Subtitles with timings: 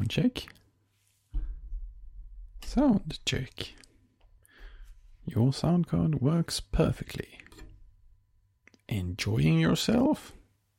[0.00, 0.48] Sound check.
[2.64, 3.74] Sound check.
[5.26, 7.26] Your sound card works perfectly.
[8.88, 10.32] Enjoying yourself?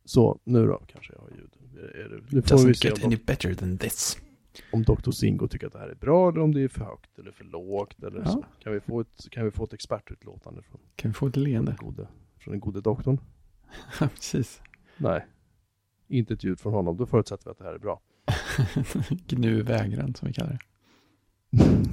[0.06, 1.52] Så, nu då kanske jag har ljud.
[1.74, 4.18] Det, nu får Doesn't vi se get om, any better than this.
[4.74, 5.12] om Dr.
[5.12, 7.44] Singo tycker att det här är bra eller om det är för högt eller för
[7.44, 8.26] lågt eller Ja.
[8.26, 8.46] så.
[8.64, 11.44] Kan vi få ett, kan vi få ett expertutlåtande från, Kan vi få ett från,
[11.44, 11.72] leende?
[11.72, 12.08] den gode,
[12.38, 13.20] från den gode doktorn?
[14.00, 14.62] Ja, precis.
[14.98, 15.26] Nej.
[16.08, 18.02] Inte ett ljud från honom, då förutsätter vi att det här är bra.
[19.28, 20.60] Gnu vägran som vi kallar det.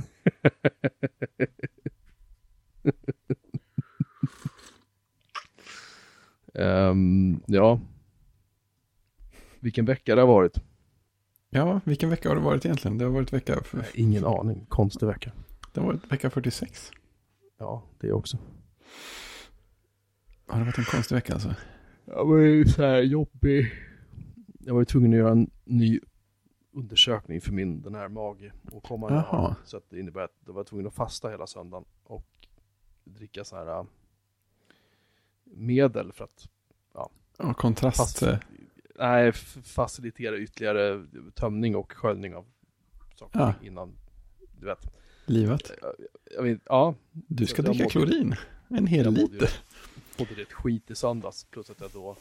[6.54, 7.80] Ehm, ja.
[9.60, 10.60] Vilken vecka det har varit.
[11.50, 12.98] Ja, vilken vecka har det varit egentligen?
[12.98, 14.66] Det har varit vecka, för, Ingen aning.
[14.68, 15.32] Konstig vecka.
[15.72, 16.90] det har varit vecka 46.
[17.58, 18.38] Ja, det också.
[20.46, 21.54] Har det varit en konstig vecka alltså?
[22.04, 23.72] Jag var ju så här jobbig.
[24.58, 26.00] Jag var ju tvungen att göra en ny
[26.78, 29.56] undersökning för min, den här mage och komma.
[29.64, 32.26] Så att det innebär att jag var tvungen att fasta hela söndagen och
[33.04, 33.84] dricka så här äh,
[35.44, 36.48] medel för att
[37.40, 37.96] Ja, kontrast.
[37.96, 38.38] Fast- eh,
[38.98, 42.46] nej, facilitera ytterligare tömning och sköljning av
[43.14, 43.54] saker Ja.
[43.62, 43.92] innan,
[44.60, 44.86] du vet.
[45.26, 45.70] livet.
[45.82, 45.92] Jag,
[46.36, 48.34] jag vet, ja, Du ska dricka mådde- klorin.
[48.68, 50.34] En hel jag mådde liter.
[50.36, 51.44] rätt skit i söndags.
[51.44, 52.16] Plus att jag då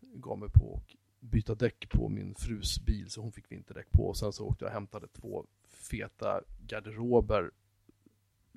[0.00, 4.06] gav mig på att byta däck på min frus bil så hon fick vinterdäck på.
[4.08, 7.50] Och sen så åkte jag och hämtade två feta garderober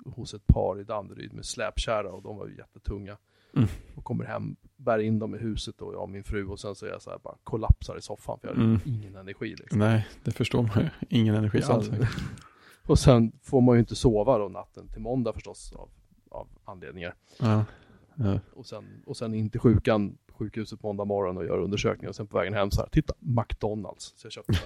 [0.04, 3.16] hos ett par i Danderyd med släpkärra och de var ju jättetunga.
[3.56, 3.68] Mm.
[3.94, 6.74] Och kommer hem, bär in dem i huset och jag och min fru och sen
[6.74, 8.80] så är jag så här bara kollapsar i soffan för jag har Mm.
[8.84, 9.78] ingen energi liksom.
[9.78, 10.88] Nej, det förstår man ju.
[11.08, 11.90] Ingen energi Och sen, alls.
[12.86, 15.88] och sen får man ju inte sova då natten till måndag förstås av,
[16.28, 17.14] av anledningar.
[17.40, 17.64] Ja.
[18.14, 18.40] Ja.
[18.54, 22.08] Och sen, och sen in till sjukan, sjukhuset måndag morgon och gör undersökningar.
[22.08, 24.12] Och sen på vägen hem så här, titta, McDonalds.
[24.16, 24.60] Så jag köpte så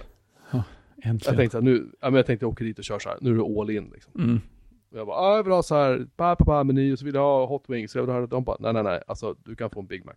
[0.51, 0.63] här.
[1.03, 1.37] Jag Äntligen.
[1.37, 3.19] tänkte så här, nu, ja, men jag tänkte jag åker dit och kör så här,
[3.21, 4.13] nu är det all in liksom.
[4.19, 4.41] Mm.
[4.91, 7.05] Och jag bara, ah, jag vill ha så här, ba, ba, ba, meny och så
[7.05, 7.93] vill jag ha hot wings.
[7.93, 10.05] Så jag vill ha, de bara, nej, nej, nej, alltså du kan få en Big
[10.05, 10.15] Mac.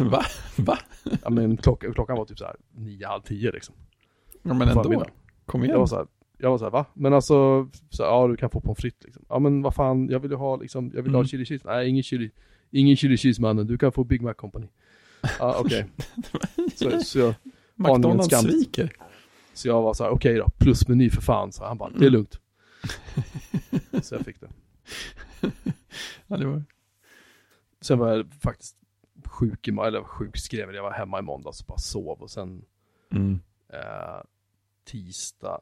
[0.10, 0.22] Va?
[0.58, 0.78] Va?
[1.22, 3.74] Ja men klockan, klockan var typ så här nio, halv tio liksom.
[4.42, 4.82] Ja, men ändå.
[4.82, 5.06] Förmiddag.
[5.46, 5.78] Kom Jag igen.
[5.78, 6.06] var så här,
[6.38, 6.86] jag var så här, va?
[6.94, 9.24] Men alltså, så här, ja du kan få pommes frites liksom.
[9.28, 11.26] Ja men vad fan, jag vill ju ha liksom, jag vill ha Mm.
[11.28, 11.62] chili cheese.
[11.68, 12.30] Nej, ingen chili,
[12.70, 13.16] ingen chili
[13.66, 14.66] du kan få Big Mac company.
[15.38, 15.86] Ja okej.
[16.74, 17.34] så, så, jag,
[17.74, 18.92] McDonalds sviker.
[19.54, 21.52] så jag var så här, okej då, plusmeny för fan.
[21.52, 22.12] Så han bara, det är Mm.
[22.12, 22.40] lugnt.
[24.02, 24.50] så jag fick det.
[26.26, 26.64] Ja, det var...
[27.80, 28.76] Sen var jag faktiskt
[29.24, 32.22] sjuk i, eller sjukskreven, jag var hemma i måndags och bara sov.
[32.22, 32.64] Och sen
[33.12, 33.40] Mm.
[33.72, 34.22] eh,
[34.84, 35.60] tisdag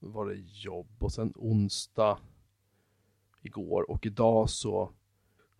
[0.00, 2.18] var det jobb och sen onsdag
[3.42, 4.92] igår och idag så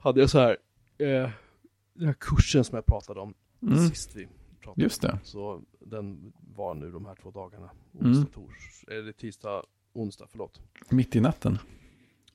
[0.00, 0.56] hade jag så här
[0.99, 1.31] eh,
[1.94, 3.88] den här kursen som jag pratade om Mm.
[3.88, 4.28] sist vi
[4.61, 5.19] pratade Just det.
[5.25, 7.71] Så den var nu de här två dagarna.
[8.00, 8.12] Mm.
[8.12, 9.62] Onsdag, tors, eller tisdag,
[9.93, 10.60] onsdag, förlåt.
[10.89, 11.59] Mitt i natten.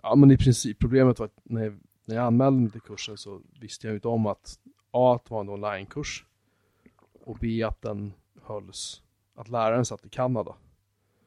[0.02, 3.18] Ja men i princip, problemet var att när jag, när jag anmälde mig till kursen
[3.18, 4.60] så visste jag ju inte om att
[4.92, 6.26] A, att det var en onlinekurs
[7.26, 9.02] och B, att den hölls,
[9.36, 10.56] att läraren satt i Kanada.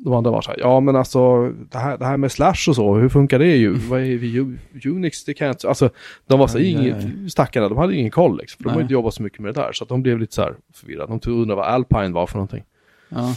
[0.04, 2.76] de andra var så här, ja men alltså det här, det här med slash och
[2.76, 3.72] så, hur funkar det ju?
[3.72, 4.56] Vad är vi,
[4.90, 5.90] Unix, det kan jag inte, alltså
[6.26, 8.92] de var så här, ingen, stackarna, de hade ingen koll liksom, för de har inte
[8.92, 11.18] jobbat så mycket med det där, så att de blev lite så här förvirrade.
[11.22, 12.64] De undrade vad Alpine var för någonting.
[13.08, 13.34] Ja.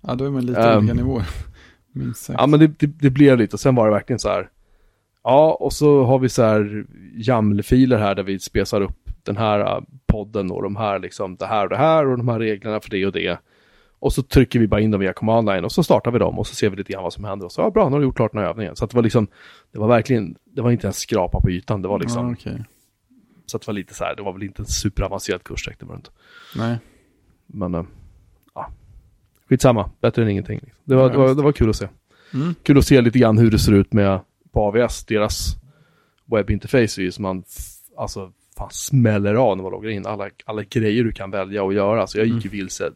[0.00, 0.78] ja, då är man lite Ehm.
[0.78, 1.26] olika nivåer.
[1.92, 2.40] Minst sagt.
[2.40, 4.48] Ja men det, det, det blev lite, och sen var det verkligen så här,
[5.24, 6.84] Ja, och så har vi så här
[7.14, 11.46] YAML-filer här där vi spesar upp den här äh, podden och de här liksom, det
[11.46, 13.38] här och det här och de här reglerna för det och det.
[14.02, 16.38] Och så trycker vi bara in dem via command line och så startar vi dem
[16.38, 17.46] och så ser vi lite grann vad som händer.
[17.46, 18.76] Och så, ja bra, nu har du gjort klart den här övningen.
[18.76, 19.26] Så att det var liksom,
[19.72, 22.64] det var verkligen, det var inte en skrapa på ytan, det var liksom, Ja, okej.
[23.46, 25.80] så att det var lite så här, det var väl inte en superavancerad kurs direkt,
[25.80, 26.10] det var det inte.
[26.56, 26.78] Nej.
[27.46, 27.84] Men, äh,
[28.54, 28.70] ja,
[29.48, 30.60] skitsamma, bättre än ingenting.
[30.84, 31.88] Det var, Ja, det var, det var kul att se.
[32.34, 32.54] Mm.
[32.62, 34.20] Kul att se lite grann hur det ser ut med
[34.52, 35.56] på AVS, deras
[36.24, 37.44] webbinterface är ju som man,
[37.96, 40.06] alltså, fan smäller av när man loggar in.
[40.06, 42.06] Alla, alla grejer du kan välja och göra.
[42.06, 42.90] Så jag gick ju vilse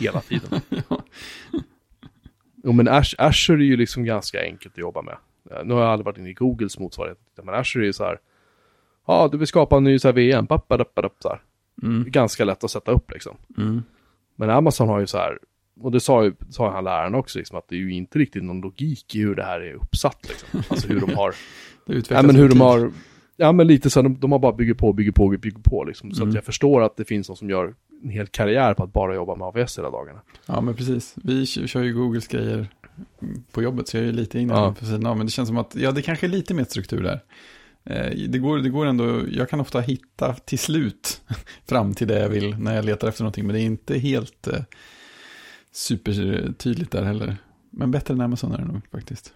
[0.00, 0.60] hela tiden.
[2.66, 5.16] Jo men Azure är ju liksom ganska enkelt att jobba med.
[5.50, 7.18] Eh, Nu har jag aldrig varit inne i Googles motsvarighet.
[7.42, 8.18] Men Azure är ju så här,
[9.06, 11.42] ja du vill skapa en ny så här VM, Bappadappadapp, så här.
[11.82, 12.04] Mm.
[12.10, 13.36] Ganska lätt att sätta upp liksom.
[13.58, 13.82] Mm.
[14.36, 15.38] Men Amazon har ju så här,
[15.80, 18.44] och det sa ju sa han läraren också, liksom, att det är ju inte riktigt
[18.44, 20.18] någon logik i hur det här är uppsatt.
[20.28, 20.62] Liksom.
[20.68, 21.30] Alltså hur de har,
[21.86, 22.62] Det ja utvecklas men hur de tid.
[22.62, 22.90] har,
[23.36, 25.84] ja men lite så, här, de, de har bara bygger på, bygger på, bygger på
[25.84, 26.12] liksom.
[26.12, 26.28] Så Mm.
[26.28, 29.14] att jag förstår att det finns någon som gör en hel karriär på att bara
[29.14, 30.20] jobba med AVS hela dagarna.
[30.46, 31.14] Ja, men precis.
[31.22, 32.66] Vi kör ju Googles grejer
[33.52, 34.74] på jobbet, så jag är ju lite inne Ja.
[34.78, 35.16] på sidan av.
[35.16, 37.20] Men det känns som att, ja, det kanske är lite mer struktur där.
[37.84, 41.22] Eh, Det går, det går ändå, jag kan ofta hitta till slut
[41.68, 43.46] fram till det jag vill när jag letar efter någonting.
[43.46, 44.62] Men det är inte helt eh,
[45.72, 47.36] supertydligt där heller.
[47.70, 49.32] Men bättre än Amazon är det nog faktiskt.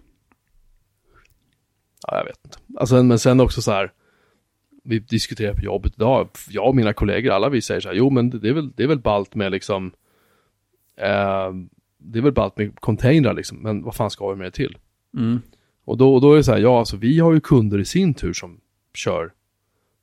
[2.07, 2.57] Ja, jag vet inte.
[2.77, 3.91] Alltså, men sen också så här,
[4.83, 8.09] vi diskuterar på jobbet idag, jag och mina kollegor, alla vi säger så här, jo
[8.09, 9.91] men det är väl, det är väl ballt med liksom,
[10.97, 11.53] eh,
[11.97, 14.77] det är väl ballt med containrar liksom, men vad fan ska vi med det till?
[15.17, 15.41] Mm.
[15.85, 17.85] Och då, och då är det så här, ja alltså vi har ju kunder i
[17.85, 18.59] sin tur som
[18.93, 19.31] kör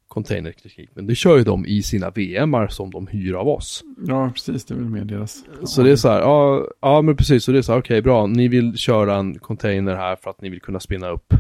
[0.09, 3.85] containerteknik, men det kör ju de i sina VMar som de hyr av oss.
[4.07, 4.65] Ja, precis.
[4.65, 5.45] Det är väl mer deras.
[5.65, 8.03] Så det är så här, ja, ja men precis, så det är så här, okej
[8.03, 11.35] bra, ni vill köra en container här för att ni vill kunna spinna upp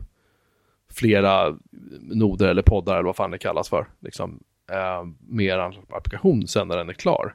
[0.97, 1.59] flera
[2.01, 4.41] noder eller poddar eller vad fan det kallas för, liksom,
[4.71, 5.59] eh, med er
[5.89, 7.35] applikation sen när den är klar.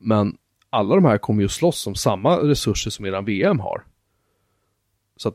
[0.00, 0.36] Men
[0.70, 3.84] alla de här kommer ju slåss om samma resurser som eran VM har.
[5.16, 5.34] Så att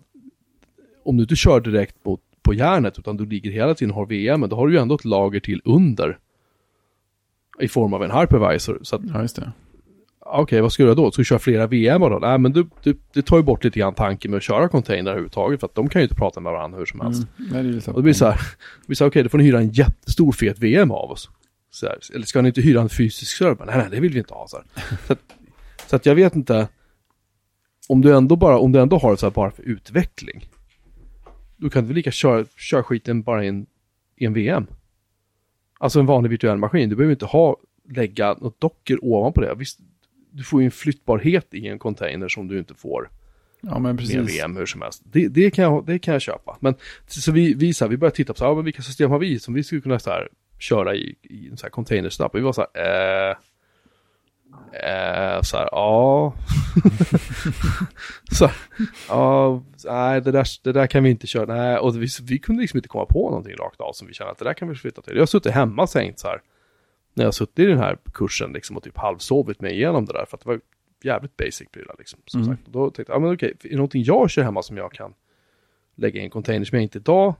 [1.03, 4.05] om du inte kör direkt mot, på järnet utan du ligger hela tiden och har
[4.05, 6.19] VM, då har du ju ändå ett lager till under
[7.59, 8.79] i form av en hypervisor.
[8.81, 9.51] Så att Ja,
[10.33, 11.11] Okej, vad ska du göra då?
[11.11, 12.19] Ska du köra flera VM då?
[12.21, 15.11] Nej, men du, du, det tar ju bort lite grann tanken med att köra container
[15.11, 17.27] överhuvudtaget, för att de kan ju inte prata med varandra hur som helst.
[17.39, 17.51] Mm.
[17.51, 18.41] Nej, det är lite Och det blir så här,
[18.93, 21.29] så här, okej, då får ni hyra en jättestor fet VM av oss.
[21.81, 23.65] Här, eller ska ni inte hyra en fysisk server?
[23.65, 24.47] Nej, nej, det vill vi inte ha.
[24.47, 24.57] Så,
[25.07, 25.19] så, att,
[25.87, 26.67] så att jag vet inte,
[27.89, 30.49] om du ändå bara, om du ändå har det så här bara för utveckling,
[31.57, 33.65] då kan väl lika köra, köra skiten bara i en,
[34.15, 34.67] i en VM.
[35.79, 37.57] Alltså en vanlig virtuell maskin, du behöver inte ha,
[37.89, 39.55] lägga något docker ovanpå det.
[39.55, 39.79] Visst,
[40.31, 43.09] du får ju en flyttbarhet i en container som du inte får
[43.61, 44.25] Ja, men med.
[44.25, 45.01] VM hur som helst.
[45.05, 46.57] Det, det, kan, jag, det kan jag köpa.
[46.59, 46.75] Men
[47.07, 49.11] så vi, vi, så här, vi började titta på så här, ja, men vilka system
[49.11, 50.27] har vi som vi skulle kunna så här,
[50.59, 52.35] köra i, i en så här container snabbt.
[52.35, 53.35] Och vi var så här, eh,
[54.73, 56.33] eh, så här, ja.
[58.31, 58.55] så här,
[59.07, 61.55] ja, nej, det där, det där kan vi inte köra.
[61.55, 64.31] Nej, och vi, vi kunde liksom inte komma på någonting rakt av som vi kände
[64.31, 65.13] att det där kan vi flytta till.
[65.13, 66.41] Jag har suttit hemma och tänkt så här,
[67.13, 70.25] när jag suttit i den här kursen liksom och typ halvsovit mig igenom det där,
[70.25, 70.61] för att det var
[71.03, 72.19] jävligt basic prylar liksom.
[72.25, 72.55] Som Mm.
[72.55, 72.67] sagt.
[72.67, 74.91] Och då tänkte jag, ja men okej, är det någonting jag kör hemma som jag
[74.91, 75.13] kan
[75.95, 77.35] lägga i en container som jag inte idag,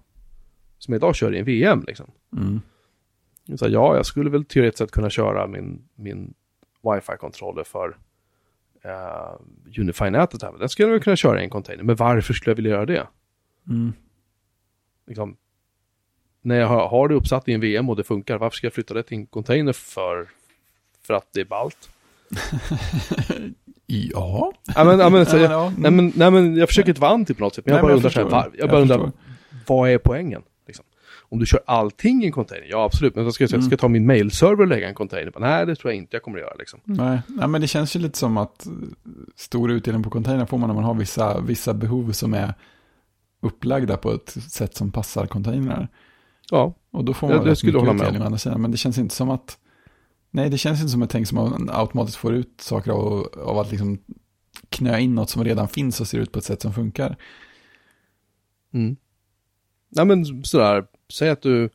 [0.77, 2.11] som jag idag kör i en VM liksom.
[2.37, 2.61] Mm.
[3.57, 6.33] Så ja, jag skulle väl teoretiskt sett kunna köra min, min
[6.83, 7.97] wifi-kontroller för
[8.85, 9.41] uh,
[9.79, 10.57] Unify-nätet här.
[10.59, 12.85] Den skulle jag väl kunna köra i en container, men varför skulle jag vilja göra
[12.85, 13.07] det?
[13.67, 13.93] Mm.
[15.07, 15.37] Liksom,
[16.41, 18.73] när jag har, har det uppsatt i en VM och det funkar, varför ska jag
[18.73, 20.27] flytta det till en container för,
[21.07, 21.89] för att det är ballt?
[23.85, 24.53] Ja.
[24.75, 25.81] Ja, men, ja, men, så, jag, ja, mm.
[25.81, 27.81] nej, men, nej, men jag försöker inte vara anti på något sätt, men jag Nej,
[27.81, 29.11] bara men jag undrar, här, jag Jag bara undrar förstår.
[29.67, 30.41] vad är poängen?
[30.67, 30.85] Liksom?
[31.29, 33.61] Om du kör allting i en container, ja absolut, men vad ska jag Mm.
[33.61, 35.33] ska jag ta min mailserver och lägga en container?
[35.39, 36.79] Nej, det tror jag inte jag kommer att göra liksom.
[36.83, 38.71] Nej, nej, men det känns ju lite som att eh,
[39.35, 42.53] stor utdelning på container får man när man har vissa, vissa behov som är
[43.41, 45.87] upplagda på ett sätt som passar containrar.
[46.51, 48.61] Ja, Och då får man det rätt skulle jag mycket hålla med andra sidan.
[48.61, 49.57] Men det känns inte som att,
[50.31, 53.57] nej det känns inte som ett tänk som man automatiskt får ut saker av, av
[53.57, 53.99] att liksom
[54.69, 57.17] knö in något som redan finns och ser ut på ett sätt som funkar.
[58.73, 58.95] Mm.
[59.89, 61.69] Nej men sådär, säg att du,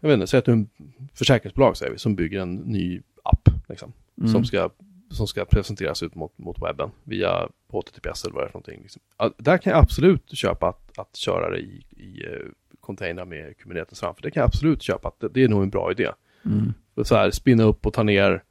[0.00, 0.68] jag vet inte, säg att du är en
[1.14, 4.32] försäkringsbolag säger vi, som bygger en ny app, liksom, Mm.
[4.32, 4.70] som, ska,
[5.10, 8.82] som ska presenteras ut mot, mot webben via HTTPS eller vad det är för någonting.
[8.82, 9.02] Liksom.
[9.38, 12.48] Där kan jag absolut köpa att, att köra det i, i eh,
[12.82, 14.22] container med Kubernetes framför.
[14.22, 16.10] Det kan jag absolut köpa, det, det är nog en bra idé.
[16.44, 16.74] Mm.
[17.04, 18.42] Så här, spinna upp och ta ner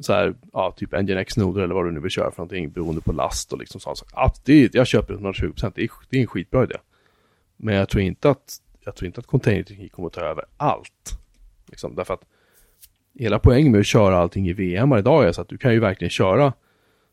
[0.00, 3.12] så här, ja, typ Nginx-noder eller vad du nu vill köra för någonting beroende på
[3.12, 3.98] last och liksom sånt.
[3.98, 6.76] Så Att det, jag köper det 120%, det är, det är en skitbra idé.
[7.56, 11.18] Men jag tror inte att, jag tror inte att containerteknik kommer att ta över allt.
[11.66, 12.24] Liksom, därför att
[13.18, 15.80] hela poängen med att köra allting i VM idag är så att du kan ju
[15.80, 16.52] verkligen köra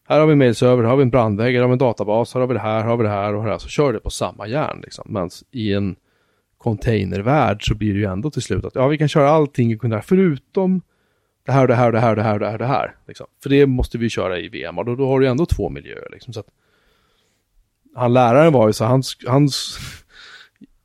[0.09, 2.33] här har vi en mailserver, här har vi en brandvägg, här har vi en databas,
[2.33, 3.57] här har vi det här, här har vi det här och här.
[3.57, 5.05] Så kör det på samma järn liksom.
[5.09, 5.95] Men i en
[6.59, 10.81] containervärld så blir det ju ändå till slut att ja, vi kan köra allting förutom
[11.45, 12.57] det här och det här och det här och det här och det här.
[12.57, 13.27] Det här liksom.
[13.43, 16.07] För det måste vi köra i VM och då, då har du ändå två miljöer.
[16.11, 16.33] Liksom.
[16.33, 16.47] Så att,
[17.95, 19.79] han läraren var ju så, hans, hans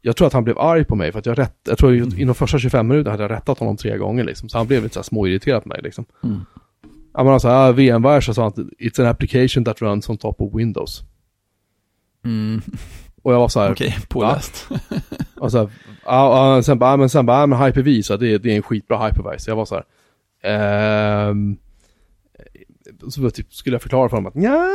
[0.03, 2.19] jag tror att han blev arg på mig för att jag rätt, jag tror mm.
[2.19, 4.49] inom första 25 minuter hade jag rättat honom tre gånger liksom.
[4.49, 6.05] Så han blev lite så här småirriterad på mig liksom.
[6.23, 6.41] Mm.
[7.15, 10.17] Ja men alltså, ah, VMware så sa han att it's an application that runs on
[10.17, 11.03] top of Windows.
[12.25, 12.63] Mm.
[13.25, 13.73] Och jag var så här.
[13.73, 14.69] Okej, okay, påläst.
[15.37, 15.69] och så här,
[16.05, 19.51] ja, sen bara, men sen bara, men Hyper-V, så det, det är en skitbra hypervisor.
[19.51, 19.85] Jag var så här.
[20.43, 21.57] Ehm,
[23.09, 24.69] så typ, skulle jag förklara för honom att ja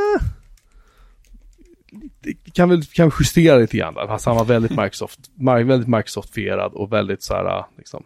[2.53, 4.19] kan väl kan justera lite grann där.
[4.25, 8.03] Han var väldigt Microsoft, väldigt Microsoft-fierad och väldigt så här, liksom.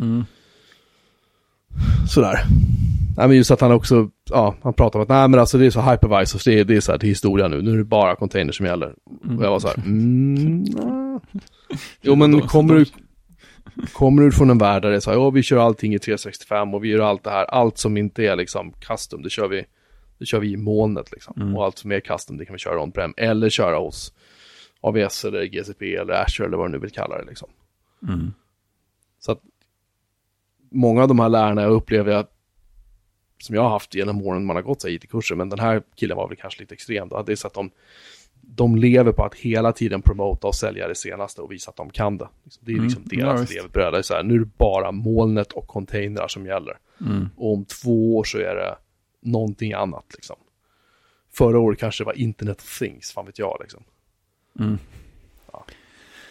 [0.00, 0.24] Mm.
[2.08, 2.44] Sådär.
[3.16, 5.66] Nej men just att han också, ja, han pratar om att nej men alltså det
[5.66, 7.84] är så hypervisors, det är, det är så här till historia nu, nu är det
[7.84, 8.94] bara containers som gäller.
[9.24, 9.38] Mm.
[9.38, 10.64] Och jag var så här, mm,
[12.00, 12.84] Jo men kommer du,
[13.92, 15.98] kommer du från en värld där det är så här, ja vi kör allting i
[15.98, 19.48] 365 och vi gör allt det här, allt som inte är liksom custom, det kör
[19.48, 19.64] vi,
[20.18, 21.34] det kör vi i molnet liksom.
[21.36, 21.56] Mm.
[21.56, 24.12] Och allt som är custom, det kan vi köra on-prem, eller köra hos
[24.80, 27.48] AVS eller GCP eller Azure eller vad du nu vill kalla det liksom.
[28.08, 28.32] Mm.
[29.18, 29.40] Så att
[30.70, 32.33] många av de här lärarna jag upplever att
[33.44, 36.28] som jag har haft genom åren man har gått IT-kurser, men den här killen var
[36.28, 37.08] väl kanske lite extrem.
[37.08, 37.22] Då.
[37.22, 37.70] Det är så att de,
[38.40, 41.90] de lever på att hela tiden promota och sälja det senaste och visa att de
[41.90, 42.28] kan det.
[42.60, 44.26] Det är liksom mm, deras ja, levebröd.
[44.26, 46.78] nu är det bara molnet och containrar som gäller.
[47.00, 47.28] Mm.
[47.36, 48.76] Och om två år så är det
[49.20, 50.04] någonting annat.
[50.14, 50.36] Liksom.
[51.32, 53.56] Förra året kanske det var Internet of Things, fan vet jag.
[53.60, 53.82] Liksom.
[54.58, 54.78] Mm.
[55.52, 55.64] Ja,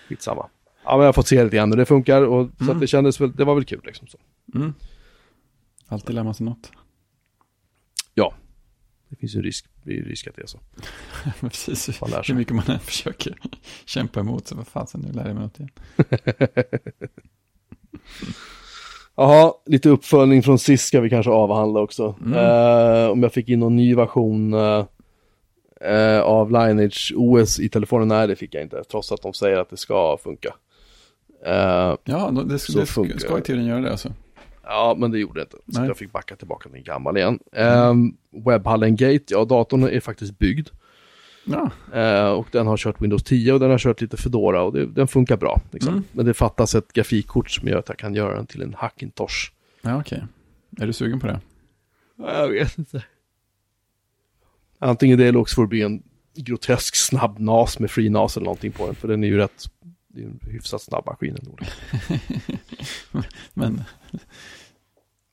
[0.08, 0.50] skitsamma.
[0.84, 2.22] Ja, men jag har fått se lite grann och det funkar.
[2.22, 2.53] Och, mm.
[2.58, 2.79] Så mm.
[2.79, 4.08] det kändes väl, det var väl kul liksom.
[4.08, 4.17] Så.
[4.55, 4.74] Mm.
[5.88, 6.72] Alltid lär man sig något.
[9.13, 10.60] Det finns ju risk, risk att det är så.
[11.41, 13.38] Precis, hur mycket man än försöker
[13.86, 15.72] kämpa emot så vad fasen, nu lär jag mig något igen.
[19.15, 22.15] Jaha, lite uppföljning från sist ska vi kanske avhandla också.
[22.25, 22.39] Mm.
[22.39, 24.86] Uh, om jag fick in någon ny version uh,
[25.89, 29.58] uh, av Lineage OS i telefonen, nej det fick jag inte, trots att de säger
[29.58, 30.53] att det ska funka.
[31.43, 34.13] ja, det, det, ska, det ska i teorin göra det alltså.
[34.63, 35.58] Ja, men det gjorde det inte.
[35.74, 35.88] Så Nej.
[35.88, 37.39] jag fick backa tillbaka till en gammal igen.
[37.51, 37.89] Mm.
[37.89, 40.70] Um, Webhallen Gate, ja datorn är faktiskt byggd.
[41.46, 41.72] Ja.
[41.96, 44.86] Uh, och den har kört Windows 10 och den har kört lite Fedora och det,
[44.86, 45.62] den funkar bra.
[45.72, 45.93] Liksom.
[45.93, 46.03] Mm.
[46.12, 49.51] Men det fattas ett grafikkort som gör att jag kan göra den till en Hackintosh.
[49.82, 50.17] Ja, okej.
[50.17, 50.84] Okay.
[50.84, 51.39] Är du sugen på det?
[52.17, 53.03] Jag vet inte.
[54.79, 56.03] Antingen det eller också får det bli en
[56.36, 58.96] grotesk snabb NAS med free NAS eller någonting på den.
[58.96, 59.65] För den är ju rätt,
[60.13, 61.58] det är en hyfsat snabb maskin ändå.
[63.53, 63.84] men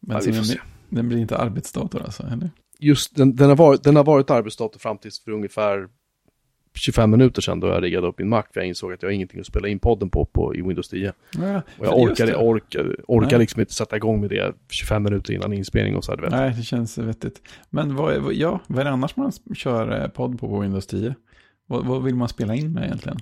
[0.01, 0.45] men ja, den,
[0.89, 2.51] den, blir inte arbetsdator alltså, eller?
[2.79, 5.89] Just den, den, har varit, den har varit arbetsdator fram tills för ungefär
[6.75, 8.43] 25 minuter sedan då jag riggade upp min Mac.
[8.53, 10.89] För jag insåg att jag har ingenting att spela in podden på, på i Windows
[10.89, 11.13] 10.
[11.39, 15.53] Ja, och jag orkade, orkar, orkar liksom inte sätta igång med det 25 minuter innan
[15.53, 16.17] inspelning och så.
[16.17, 16.31] Vet.
[16.31, 17.43] Nej, det känns vettigt.
[17.71, 21.15] Men vad, ja, vad är det annars man kör eh, podd på på Windows 10?
[21.67, 23.19] Vad, vad vill man spela in med egentligen?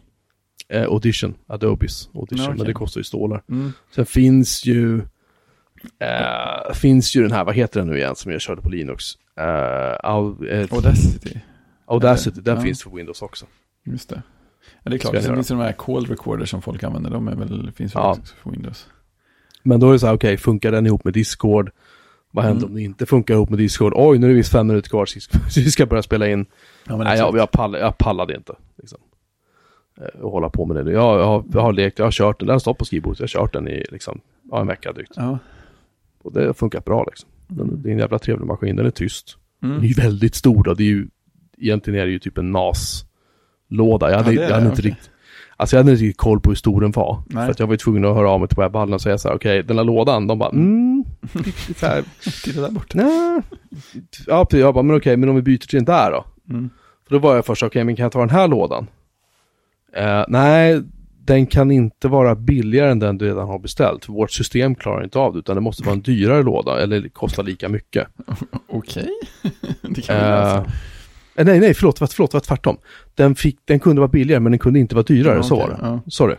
[0.69, 2.57] Eh, Audition, Adobes Audition, ja, okay.
[2.57, 3.43] men det kostar ju stålar.
[3.49, 3.73] Mm.
[3.95, 5.03] Sen finns ju
[5.85, 9.05] Uh, finns ju den här, vad heter den nu igen som jag körde på Linux?
[9.41, 11.41] Uh, uh, Audacity.
[11.87, 12.63] Audacity, den ja.
[12.63, 13.47] finns för Windows också.
[13.85, 14.23] Just det.
[14.83, 15.23] Ja, det är klart.
[15.23, 18.03] Sen finns det de här call recorders som folk använder, de är väl, finns väl
[18.03, 18.11] ja.
[18.11, 18.87] också för Windows.
[19.63, 21.71] Men då är det så här, okej, okay, funkar den ihop med Discord?
[22.31, 22.71] Vad händer mm.
[22.71, 23.93] om det inte funkar ihop med Discord?
[23.97, 25.21] Oj, nu är det visst fem minuter kvar så
[25.61, 26.47] vi ska börja spela in.
[26.85, 28.53] Ja, Nej, jag, jag, pall, jag pallade inte.
[28.77, 28.99] Liksom.
[30.21, 30.93] Och hålla på med det nu.
[30.93, 33.47] Jag, har, jag har lekt, jag har kört den, den står på skrivbordet, jag har
[33.47, 35.12] kört den i liksom, ja, en vecka drygt.
[35.17, 35.38] Ja.
[36.23, 37.28] Och det har funkat bra liksom.
[37.47, 39.37] Den, det är en jävla trevlig maskin, den är tyst.
[39.62, 39.75] Mm.
[39.75, 41.09] Den är ju väldigt stor då, det är ju,
[41.59, 44.11] egentligen är det ju typ en NAS-låda.
[44.11, 45.11] Jag hade, ja, jag hade inte riktigt,
[45.57, 47.23] alltså jag hade inte riktigt koll på hur stor den var.
[47.26, 47.45] Nej.
[47.45, 49.28] För att jag var ju tvungen att höra av mig till webbhallen och säga så
[49.28, 51.05] här, okej, okay, den här lådan, de bara, mm,
[51.76, 52.05] så här,
[52.45, 52.99] titta där borta.
[52.99, 53.43] Nej.
[54.26, 56.25] Ja, jag bara, men okej, okay, men om vi byter till den där då?
[56.50, 56.71] Mm.
[57.09, 58.87] För då var jag först, okej, okay, men kan jag ta den här lådan?
[59.97, 60.83] Uh, nej,
[61.25, 64.04] den kan inte vara billigare än den du redan har beställt.
[64.04, 67.09] För vårt system klarar inte av det, utan det måste vara en dyrare låda eller
[67.09, 68.09] kosta lika mycket.
[68.68, 69.09] Okej,
[69.42, 69.52] okay.
[69.95, 70.66] det kan uh,
[71.45, 72.76] Nej, nej, förlåt, förlåt, förlåt, tvärtom.
[73.14, 75.68] Den, fick, den kunde vara billigare, men den kunde inte vara dyrare, ja, så var
[75.68, 75.78] det.
[75.83, 76.00] Ja.
[76.09, 76.37] Sorry.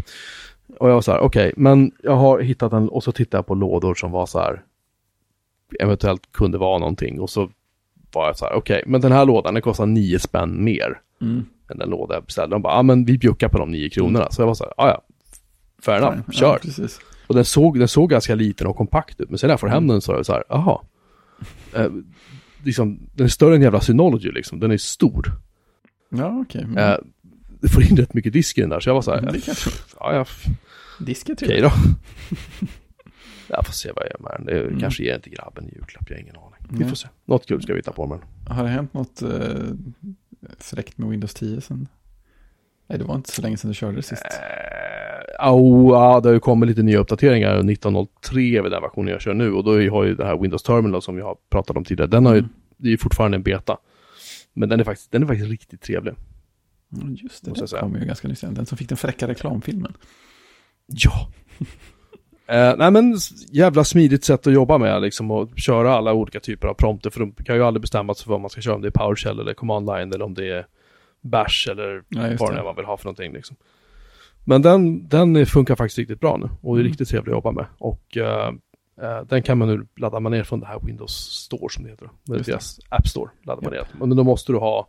[0.79, 3.37] Och jag var så här, okej, okay, men jag har hittat en, och så tittade
[3.37, 4.63] jag på lådor som var så här,
[5.79, 7.19] eventuellt kunde vara någonting.
[7.19, 7.49] Och så
[8.13, 11.01] var jag så här, okej, okay, men den här lådan, den kostar nio spänn mer.
[11.21, 11.45] Mm.
[11.77, 12.55] Den låda jag beställde.
[12.55, 14.27] De bara, ja men vi bjuckar på de nio kronorna.
[14.31, 15.01] Så jag var så här, ja ja,
[15.81, 16.57] fair enough, Ja, kör.
[16.61, 16.99] precis.
[17.27, 19.29] Och den såg, den såg ganska liten och kompakt ut.
[19.29, 20.81] Men sen när jag får hem den så är det så här, jaha.
[21.73, 21.88] Eh,
[22.63, 24.59] liksom, den är större än jävla Synology liksom.
[24.59, 25.31] Den är stor.
[26.09, 26.61] Ja, okej.
[26.63, 26.77] Mm.
[26.77, 26.95] Eh,
[27.61, 28.79] du får in rätt mycket disk i den där.
[28.79, 29.71] Så jag var så här, det jag tro.
[29.99, 30.25] ja ja,
[30.99, 31.71] Disk är okej trevligt.
[31.71, 31.79] då.
[33.47, 34.45] jag får se vad jag gör med den.
[34.45, 34.79] Det Mm.
[34.79, 36.79] kanske ger till grabben i julklapp, jag har ingen aning.
[36.79, 37.07] Vi får se.
[37.25, 38.55] Något kul ska vi hitta på med den.
[38.55, 39.29] Har det hänt något eh,
[40.60, 41.88] fräckt med Windows 10 sen?
[42.88, 44.24] Nej, det var inte så länge sedan du körde det sist.
[44.25, 47.62] Eh, au, ja, det har ju kommit lite nya uppdateringar.
[47.62, 49.53] 19.03 är väl den versionen jag kör nu.
[49.53, 52.10] Och då har ju det här Windows Terminal som vi har pratat om tidigare.
[52.10, 52.51] Den har ju, Mm.
[52.77, 53.77] det är ju fortfarande en beta.
[54.53, 56.13] Men den är faktiskt, den är faktiskt riktigt trevlig.
[57.24, 58.53] Just det, jag den kom ju ganska nyligen.
[58.53, 59.93] Den som fick den fräcka reklamfilmen.
[60.86, 61.31] Ja.
[62.49, 63.17] eh, nej men
[63.51, 67.19] jävla smidigt sätt att jobba med liksom och köra alla olika typer av prompter för
[67.19, 69.39] de kan ju aldrig bestämma sig för vad man ska köra, om det är PowerShell
[69.39, 70.65] eller Command Line eller om det är
[71.21, 73.55] Bash eller Ja, vad det är man vill ha för någonting liksom.
[74.43, 76.87] Men den, den funkar faktiskt riktigt bra nu och är Mm.
[76.91, 77.65] riktigt trevlig att jobba med.
[77.77, 78.47] Och eh,
[79.01, 81.11] eh, den kan man nu ladda man ner från det här Windows
[81.45, 82.09] Store som det heter.
[82.27, 82.51] Just det.
[82.51, 83.87] deras App Store laddar man ner.
[83.99, 84.87] Men då måste du ha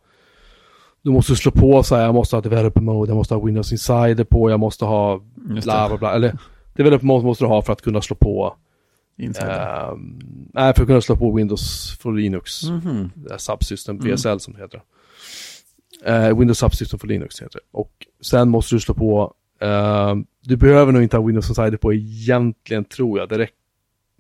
[1.03, 3.73] du måste slå på så här, jag måste ha developer mode, jag måste ha Windows
[3.73, 6.15] Insider på, jag måste ha bla bla bla.
[6.15, 6.39] Eller
[6.85, 8.57] developer mode måste du ha för att kunna slå på
[9.19, 9.91] Insider.
[9.93, 10.19] ehm,
[10.53, 12.63] Nej, för att kunna slå på Windows för Linux.
[12.65, 13.11] Mhm.
[13.15, 14.13] Det här Subsystem, Mm.
[14.17, 14.83] VSL som det heter.
[16.05, 17.79] Eh, Windows Subsystem för Linux heter det.
[17.79, 21.93] Och sen måste du slå på, ehm, du behöver nog inte ha Windows Insider på
[21.93, 23.29] egentligen tror jag.
[23.29, 23.49] Det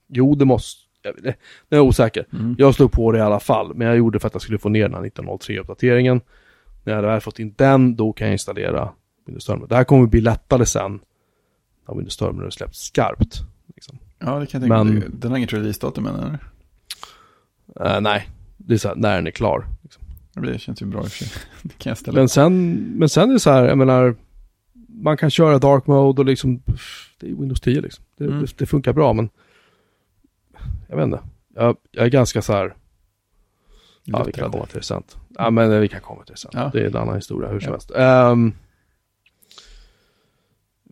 [0.09, 1.25] jo, det måste, jag, vet-
[1.69, 2.27] nu är jag osäker.
[2.33, 2.55] Mm.
[2.59, 4.59] Jag slog på det i alla fall, men jag gjorde det för att jag skulle
[4.59, 6.21] få ner den här 1903-uppdateringen.
[6.85, 8.91] När jag väl fått in den, då kan jag installera
[9.27, 9.69] Windows Terminal.
[9.69, 11.01] Det här kommer bli lättare sen,
[11.91, 13.41] när Windows Terminal är släppt skarpt.
[13.75, 13.99] Liksom.
[14.19, 15.09] Ja, det kan jag tänka mig.
[15.13, 16.39] Den har inget releasedatum än, eller?
[17.95, 19.67] Eh, nej, det är så här, när den är klar.
[19.83, 20.03] Liksom.
[20.35, 21.43] Det känns ju bra i och för sig.
[21.63, 24.17] Det kan jag ställa Men sen, men sen är det så här, jag menar,
[24.89, 26.63] man kan köra dark mode och liksom,
[27.21, 28.05] det är Windows 10 liksom.
[28.17, 28.41] Det, Mm.
[28.41, 29.29] det, det funkar bra, men
[30.89, 31.21] jag vet inte.
[31.55, 32.75] Jag, jag är ganska så här,
[34.05, 35.03] ja vi kan komma till det sen.
[35.29, 36.51] Ja men vi kan komma till det sen.
[36.55, 36.71] Ja.
[36.73, 37.73] Det är en annan historia hur som Ja.
[37.73, 37.91] helst.
[37.97, 38.53] Ehm,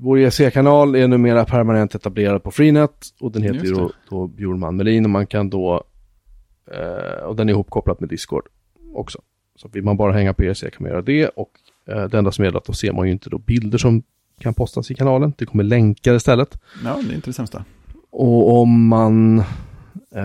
[0.01, 4.77] vår EC-kanal är numera permanent etablerad på Freenet och den heter ju då, då Bjurman
[4.77, 5.85] Melin och man kan då,
[6.73, 8.47] eh, och den är ihopkopplad med Discord
[8.95, 9.23] också.
[9.57, 11.51] Så vill man bara hänga på EC kan man göra det och
[11.87, 14.03] eh, det enda som är att då ser man ju inte då bilder som
[14.41, 15.33] kan postas i kanalen.
[15.39, 16.61] Det kommer länkar istället.
[16.85, 17.65] Ja, det är inte det sämsta.
[18.11, 19.39] Och om man,
[20.15, 20.25] eh,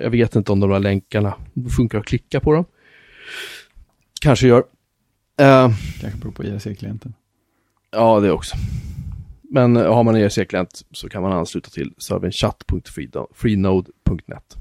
[0.00, 1.34] jag vet inte om de här länkarna
[1.76, 2.64] funkar att klicka på dem.
[4.20, 4.64] Kanske gör.
[5.40, 7.14] Eh, Kanske beror på IRC-klienten.
[7.90, 8.56] Ja, det också.
[9.42, 14.56] Men eh, har man en ERC-klient så kan man ansluta till servern chat.freenode.net.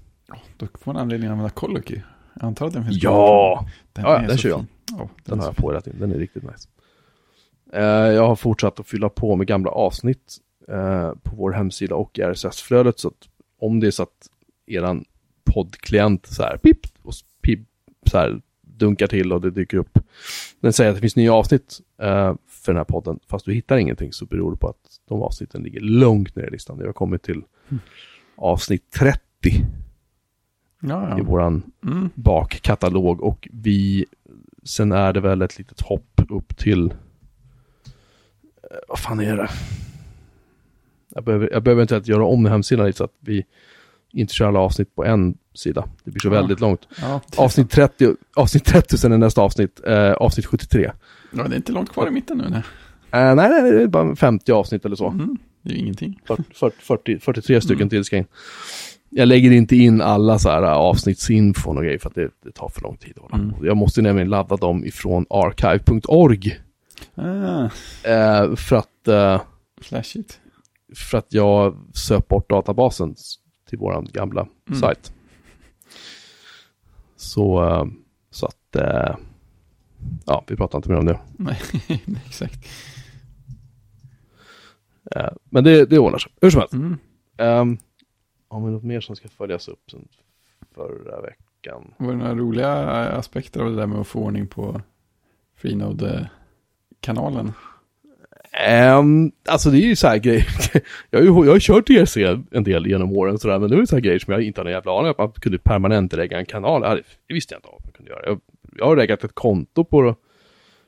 [0.58, 2.02] Då får man anledning att använda Coloky.
[2.34, 4.66] Jag antar att den finns Ja, Den, Ja, den kör jag.
[4.92, 6.00] Ja, den, den har jag på hela tiden.
[6.00, 6.68] Den är riktigt nice.
[7.74, 10.38] Eh, jag har fortsatt att fylla på med gamla avsnitt
[10.68, 13.00] eh, på vår hemsida och i RSS-flödet.
[13.00, 13.28] Så att
[13.60, 14.30] om det är så att
[14.66, 15.06] eran
[15.44, 17.60] poddklient så här pip och pip
[18.06, 20.00] så här dunkar till och det dyker upp.
[20.60, 22.36] Den säger att det finns nya avsnitt eh,
[22.70, 23.20] för den här podden.
[23.30, 26.50] Fast du hittar ingenting så beror det på att de avsnitten ligger långt ner i
[26.52, 26.78] listan.
[26.80, 27.42] Vi har kommit till
[28.36, 29.20] avsnitt 30
[30.82, 32.10] Ja, i våran Mm.
[32.16, 34.06] bakkatalog och vi,
[34.64, 36.86] sen är det väl ett litet hopp upp till,
[38.64, 39.50] eh, vad fan är det?
[41.16, 43.46] Jag behöver, jag behöver inte göra om hemsidan lite så att vi
[44.12, 45.90] inte kör alla avsnitt på en sida.
[46.04, 46.32] Det blir så Ja.
[46.32, 46.88] väldigt långt.
[47.02, 50.92] ja, Avsnitt 30, avsnitt 30 sen är nästa avsnitt, eh, avsnitt 73.
[51.32, 52.50] Ja, det är inte långt kvar i mitten nu.
[52.50, 52.64] Nej.
[53.12, 55.08] Eh, nej, nej, det är bara 50 avsnitt eller så.
[55.08, 55.38] Mm.
[55.62, 56.20] Det är ju ingenting.
[56.28, 56.44] 40,
[56.82, 57.90] 40, 43 stycken Mm.
[57.90, 58.26] till ska in.
[59.10, 62.52] Jag lägger inte in alla så här äh, avsnittsinfon och grejer för att det, det
[62.52, 63.54] tar för lång tid Mm.
[63.62, 66.60] Jag måste nämligen ladda dem ifrån archive.org.
[67.16, 67.64] Ah,
[68.04, 69.42] Eh, för att eh,
[69.82, 70.40] flashigt.
[70.96, 73.16] för att jag söp bort databasen
[73.70, 74.80] till våran gamla Mm.
[74.80, 75.14] sajt.
[77.16, 77.86] Så, eh,
[78.32, 79.16] så att, eh,
[80.26, 81.20] ja, vi pratar inte mer om det.
[81.38, 81.60] Nej,
[82.26, 82.68] exakt.
[85.16, 86.32] Eh, men det, det ordnar sig.
[86.42, 86.74] Hur som helst.
[86.74, 86.98] Mm.
[87.38, 87.78] Um,
[88.50, 90.08] har vi något mer som ska följas upp sen
[90.76, 91.94] förra veckan?
[91.98, 92.74] Var det några roliga
[93.10, 94.82] aspekter av det där med att få ordning på
[95.56, 97.52] Freenode-kanalen?
[98.98, 100.48] Um, alltså det är ju så här grejer.
[101.10, 102.18] jag, har ju, jag har kört ERC
[102.52, 104.60] en del genom åren sådär, men det är ju så här grejer som jag inte
[104.60, 105.12] har någon jävla aning om.
[105.12, 106.82] Att man kunde permanent lägga en kanal.
[106.82, 108.22] Det, visste jag inte vad man kunde göra.
[108.26, 108.40] Jag,
[108.80, 110.16] jag har reggat ett konto på,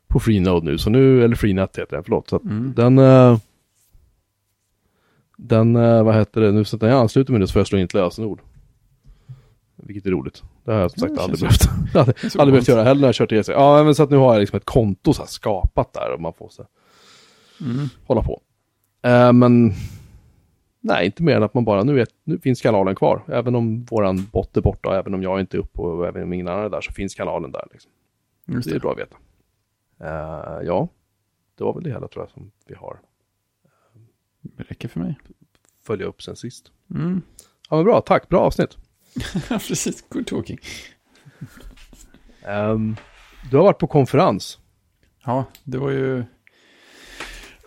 [0.08, 2.30] på Freenode nu, så nu, eller Freenet heter den, förlåt.
[2.30, 2.74] Så Mm.
[2.76, 3.38] den, eh,
[5.38, 7.68] den, eh, vad heter det, nu så när jag ansluter mig nu så får jag
[7.68, 8.42] slå in ett lösenord.
[9.76, 10.44] Vilket är roligt.
[10.66, 11.70] Det har jag som sagt Det aldrig behövt,
[12.40, 13.48] aldrig, behövt göra heller när jag kört EC.
[13.50, 16.22] Ja, men så att nu har jag liksom ett konto så här skapat där och
[16.22, 16.70] man får så här,
[17.72, 17.90] Mm.
[18.06, 18.42] hålla på.
[19.04, 19.74] Eh, men
[20.82, 23.24] nej, inte mer än att man bara, nu, vet, nu finns kanalen kvar.
[23.28, 26.34] Även om våran bot är borta, även om jag inte är uppe och även om
[26.34, 27.67] ingen annan är där så finns kanalen där.
[27.72, 27.91] Liksom.
[28.46, 28.80] Just Det är det.
[28.80, 29.15] bra att veta.
[30.00, 30.88] Eh, ja,
[31.58, 33.00] det var väl det hela tror jag som vi har
[34.41, 35.20] det räcker för mig.
[35.84, 36.72] följa upp sen sist.
[36.96, 37.22] Mm.
[37.70, 38.78] Ja, men bra, tack, bra avsnitt.
[39.50, 40.06] Precis.
[40.10, 40.58] Good talking.
[42.46, 42.96] Ehm,
[43.52, 44.60] du har varit på konferens.
[45.26, 46.24] Ja, det var ju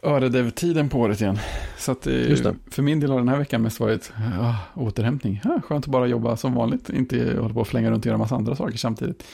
[0.04, 1.38] öredev-tiden på året igen.
[1.78, 2.54] Så att det.
[2.70, 5.40] för min del har den här veckan mest varit ah, återhämtning.
[5.44, 8.18] Ah, skönt att bara jobba som vanligt, inte hålla på och flänga runt och göra
[8.18, 9.24] massa andra saker samtidigt.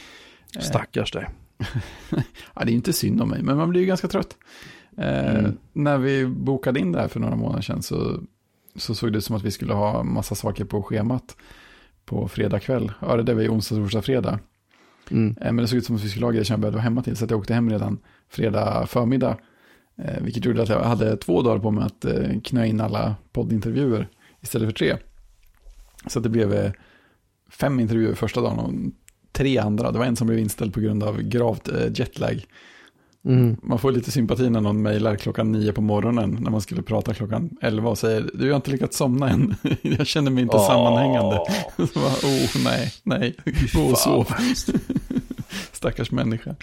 [0.57, 1.29] Eh, Stackars dig.
[2.55, 4.37] Ja, det är inte synd om mig, men man blir ju ganska trött.
[4.97, 5.57] Eh, Mm.
[5.73, 8.21] När vi bokade in det här för några månader sedan så,
[8.77, 11.37] så såg det ut som att vi skulle ha massa saker på schemat
[12.05, 12.93] på fredag kväll.
[13.01, 14.39] Ja, det var ju onsdag, torsdag, fredag.
[15.11, 15.37] Mm.
[15.41, 16.85] Eh, Men det såg ut som att vi skulle ha grejer som jag behövde vara
[16.85, 17.17] hemma till.
[17.17, 19.37] Så jag åkte hem redan fredag förmiddag.
[20.05, 23.15] Eh, vilket gjorde att jag hade två dagar på mig att eh, knö in alla
[23.33, 24.09] poddintervjuer
[24.41, 24.97] istället för tre.
[26.07, 26.73] Så det blev eh,
[27.51, 28.73] fem intervjuer första dagen och
[29.33, 29.93] tre andra.
[29.93, 32.45] Det var en som blev inställd på grund av gravt jetlag.
[33.25, 33.57] Mm.
[33.63, 37.15] Man får lite sympati när någon mejlar klockan nio på morgonen när man skulle prata
[37.15, 39.55] klockan elva och säger du har inte lyckats somna än.
[39.83, 41.39] jag känner mig inte sammanhängande.
[41.39, 43.37] Åh, Så bara, oh nej, nej,
[43.75, 44.35] gå och sov.
[45.73, 46.55] Stackars människa.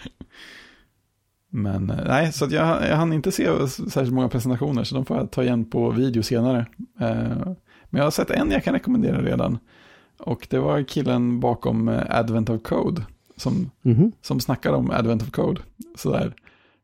[1.49, 5.17] Men eh, nej, så jag, jag hann inte se särskilt många presentationer, så de får
[5.17, 6.65] jag ta igen på video senare.
[6.99, 7.37] Eh,
[7.89, 9.57] Men jag har sett en jag kan rekommendera redan.
[10.19, 13.01] Och det var killen bakom eh, Advent of Code,
[13.35, 14.11] som, Mhm.
[14.21, 15.61] som snackade om Advent of Code.
[15.95, 16.33] Sådär,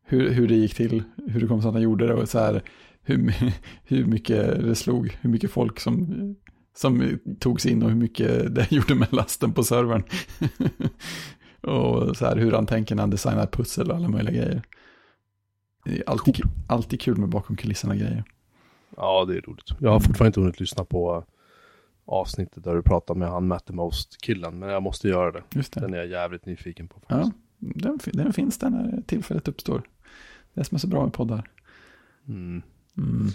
[0.05, 2.39] hur, hur det gick till, hur det kom sig att han gjorde det och så
[2.39, 2.63] här,
[3.03, 3.33] hur,
[3.83, 6.07] hur mycket det slog, hur mycket folk som,
[6.75, 10.03] som tog sig in och hur mycket det gjorde med lasten på servern.
[11.63, 14.61] och så här hur han tänker när han designar pussel och alla möjliga grejer.
[15.85, 18.23] Det är alltid, kul, alltid kul med bakom kulisserna grejer.
[18.97, 19.69] Ja, det är roligt.
[19.79, 21.23] Jag har fortfarande inte hunnit lyssna på eh,
[22.05, 25.43] avsnittet där du pratar med han Matt the Most-killen, men jag måste göra det.
[25.49, 25.79] Just det.
[25.79, 27.01] Den är jag jävligt nyfiken på.
[27.07, 27.35] Ja, faktiskt.
[27.83, 29.81] den, fi- den finns där när tillfället uppstår.
[30.53, 31.49] Det är som är så bra med poddar.
[32.27, 32.61] Mm.
[32.97, 33.27] Mm.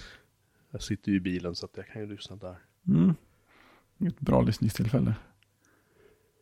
[0.71, 2.57] Jag sitter ju i bilen så att jag kan ju lyssna där.
[2.89, 3.15] Mm.
[4.07, 5.15] Ett bra lyssningstillfälle.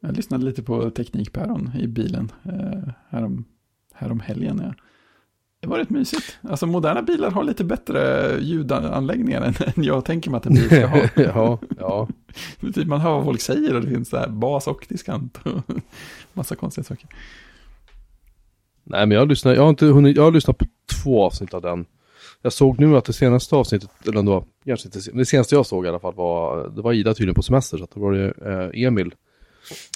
[0.06, 3.44] Jag lyssnade lite på Teknikpäron i bilen eh, härom,
[3.94, 4.60] härom helgen.
[4.64, 4.74] Ja.
[5.60, 6.38] Det var rätt mysigt.
[6.42, 10.66] Alltså moderna bilar har lite bättre ljudanläggningar än, än jag tänker mig att en bil
[10.66, 11.08] ska ha.
[11.16, 12.08] ja, ja.
[12.74, 15.38] Typ man hör vad folk säger och det finns så här bas och diskant.
[15.44, 15.62] och
[16.32, 17.08] Massa konstiga saker.
[18.84, 20.64] Nej, men jag har, lyssnat, jag, har inte hunnit, jag har lyssnat på
[21.02, 21.86] två avsnitt av den.
[22.42, 25.86] Jag såg nu att det senaste avsnittet, eller ändå, kanske inte, det senaste jag såg
[25.86, 28.32] i alla fall var, det var Ida tydligen på semester, så att det var det
[28.46, 29.14] eh, Emil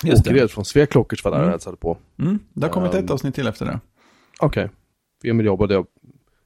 [0.04, 1.52] Åkered från Sveklockers var där och Mm.
[1.52, 1.98] hälsade på.
[2.18, 3.80] Mm, det har kommit ett Um, avsnitt till efter det.
[4.40, 4.70] Okej.
[5.20, 5.86] För Emil jobbade jag,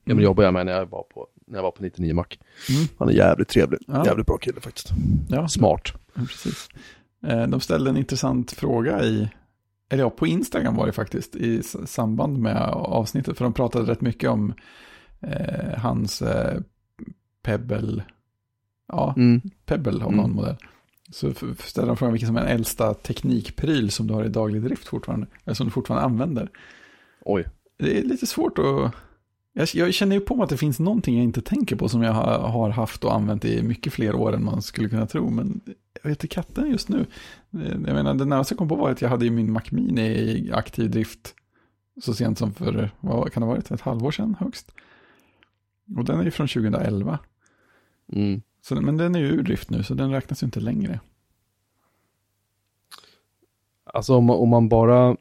[0.07, 0.25] Emil Mm.
[0.25, 2.25] jobbade jag med när jag var på, när jag var på 99 Mac.
[2.71, 2.89] Mm.
[2.99, 4.07] Han är jävligt trevlig, Ja.
[4.07, 4.89] jävligt bra kille faktiskt.
[5.29, 5.93] Ja, Smart.
[6.15, 6.69] Ja, precis.
[7.27, 9.29] Eh, De ställde en intressant fråga i,
[9.89, 14.01] eller ja, på Instagram var det faktiskt, i samband med avsnittet, för de pratade rätt
[14.01, 14.55] mycket om
[15.21, 16.61] eh, hans eh,
[17.43, 18.05] Pebble,
[18.89, 19.41] ja, Mm.
[19.67, 20.17] Pebble av Mm.
[20.17, 20.57] någon modell.
[21.11, 24.63] Så ställde de frågan vilken som är den äldsta teknikpryl som du har i daglig
[24.63, 26.51] drift fortfarande, eller som du fortfarande använder.
[27.25, 27.45] Oj.
[27.79, 28.95] Det är lite svårt att...
[29.53, 32.03] Jag, jag känner ju på mig att det finns någonting jag inte tänker på som
[32.03, 35.31] jag har, har haft och använt i mycket fler år än man skulle kunna tro.
[35.31, 35.61] Men
[36.03, 37.07] jag vet inte katten just nu.
[37.53, 39.63] Eh, Jag menar, det närmaste jag kom på var att jag hade ju min Mac
[39.71, 41.35] Mini i aktiv drift
[42.03, 44.73] så sent som för, vad kan det ha varit, ett halvår sedan högst.
[45.97, 47.19] Och den är ju från 2011.
[48.13, 48.43] Mm.
[48.65, 51.01] Så, men den är ju ur drift nu, så den räknas ju inte längre.
[53.85, 55.17] Alltså om, man- om man bara,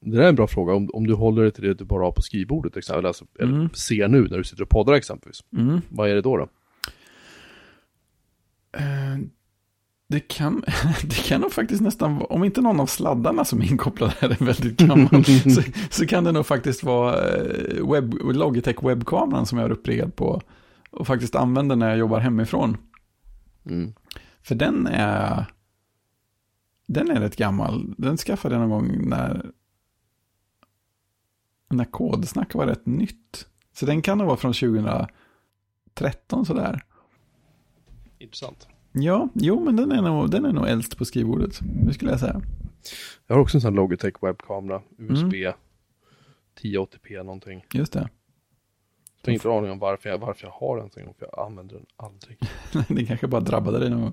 [0.00, 2.04] det där är en bra fråga, om, om du håller dig till det du bara
[2.04, 3.68] har på skrivbordet, till exempel, alltså, eller Mm.
[3.74, 5.44] ser nu när du sitter och poddar exempelvis.
[5.56, 5.80] Mm.
[5.88, 6.36] Vad är det då?
[6.36, 6.48] då?
[8.78, 9.18] Eh,
[10.08, 10.64] Det kan,
[11.02, 14.28] det kan nog faktiskt nästan vara, om inte någon av sladdarna som är inkopplade här
[14.30, 19.58] är väldigt gammal, så, så kan det nog faktiskt vara eh, webb, Logitech webbkameran som
[19.58, 20.42] jag har uppriggad på
[20.96, 22.76] och faktiskt använder när jag jobbar hemifrån.
[23.66, 23.92] Mm.
[24.42, 25.44] För den är,
[26.86, 27.94] den är rätt gammal.
[27.98, 29.50] Den skaffade jag någon gång när,
[31.68, 33.48] när kodsnack var rätt nytt.
[33.72, 36.84] Så den kan nog vara från 2013 sådär.
[38.18, 38.68] Intressant.
[38.92, 41.60] Ja, jo men den är nog, den är nog äldst på skrivbordet.
[41.62, 42.42] Det skulle jag säga.
[43.26, 45.52] Jag har också en sån här Logitech webbkamera, USB, Mm.
[46.60, 47.64] 1080p någonting.
[47.72, 48.08] Just det.
[49.26, 51.86] Jag har inte aning om varför jag, varför jag har den, för jag använder den
[51.96, 52.38] aldrig.
[52.98, 54.12] det kanske bara drabbade dig någon gång.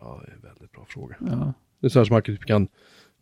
[0.00, 1.16] Ja, det är en väldigt bra fråga.
[1.20, 1.52] Ja.
[1.80, 2.68] Det är så här som man typ kan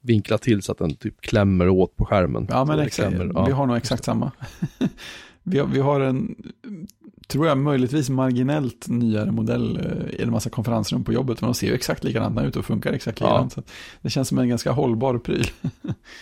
[0.00, 2.46] vinkla till så att den typ klämmer åt på skärmen.
[2.50, 3.16] Ja, men exakt.
[3.34, 3.44] ja.
[3.44, 4.32] Vi har nog exakt samma.
[5.42, 6.36] vi, har, vi har en,
[7.28, 11.40] tror jag, möjligtvis marginellt nyare modell eh, i en massa konferensrum på jobbet.
[11.40, 13.26] Men de ser ju exakt likadana ut och funkar exakt Ja.
[13.26, 13.52] likadant.
[13.52, 15.46] Så att det känns som en ganska hållbar pryl.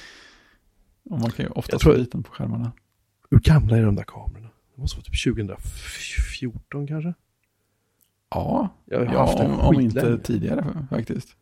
[1.10, 2.72] och man kan ju oftast få dit den på skärmarna.
[3.30, 4.48] Hur gamla är de där kamerorna?
[4.74, 7.14] Det måste vara typ 2014 kanske?
[8.30, 11.36] Ja, Jag har ja haft den om, om inte tidigare faktiskt.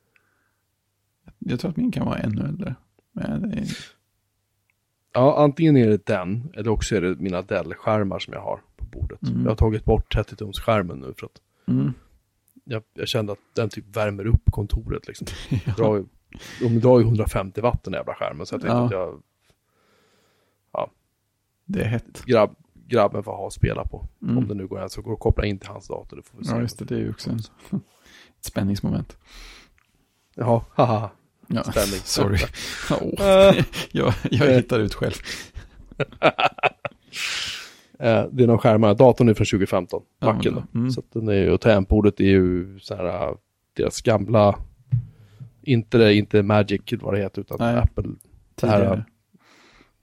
[1.39, 2.75] Jag tror att min kan vara ännu äldre.
[3.21, 3.67] Är,
[5.13, 8.85] Ja, antingen är det den, eller också är det mina Dell-skärmar som jag har på
[8.85, 9.23] bordet.
[9.23, 9.43] Mm.
[9.43, 11.93] Jag har tagit bort 30-tums-skärmen nu för att mm,
[12.65, 15.27] jag, jag kände att den typ värmer upp kontoret liksom.
[15.67, 15.73] ja.
[15.77, 16.05] Drar,
[16.61, 18.85] de drar ju 150 watt den jävla skärmen, så jag tänkte Ja.
[18.85, 19.23] att jag,
[21.67, 22.23] det är hett.
[22.27, 22.55] grabb,
[22.87, 24.09] grabben får ha att spela på.
[24.23, 24.39] Mm.
[24.39, 26.45] Om det nu går att gå och koppla in till hans dator, det får vi
[26.45, 26.53] se.
[26.55, 26.85] Ja, just det.
[26.85, 27.39] Det är ju också en,
[28.39, 29.17] ett spänningsmoment.
[30.35, 31.11] Jaha, haha.
[31.47, 32.01] Ja, Spänning.
[32.05, 32.39] sorry.
[33.21, 34.57] Eh, jag jag Eh.
[34.57, 35.15] hittar ut själv.
[37.99, 40.79] eh, det är de skärmarna, datorn är från 2015, Ja, Macen då.
[40.79, 40.91] mm.
[40.91, 43.35] Så att den är ju, och tangentbordet är ju så här, äh,
[43.77, 44.59] deras gamla,
[45.63, 47.77] inte inte Magic vad det heter, utan Nej.
[47.77, 48.05] Apple
[48.55, 49.05] Det här.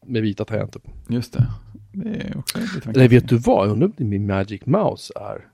[0.06, 0.92] Med vita tangenter på.
[1.10, 1.48] Just det.
[1.94, 5.48] Det är också lite Eller vet du vad, jag undrar om min Magic Mouse är,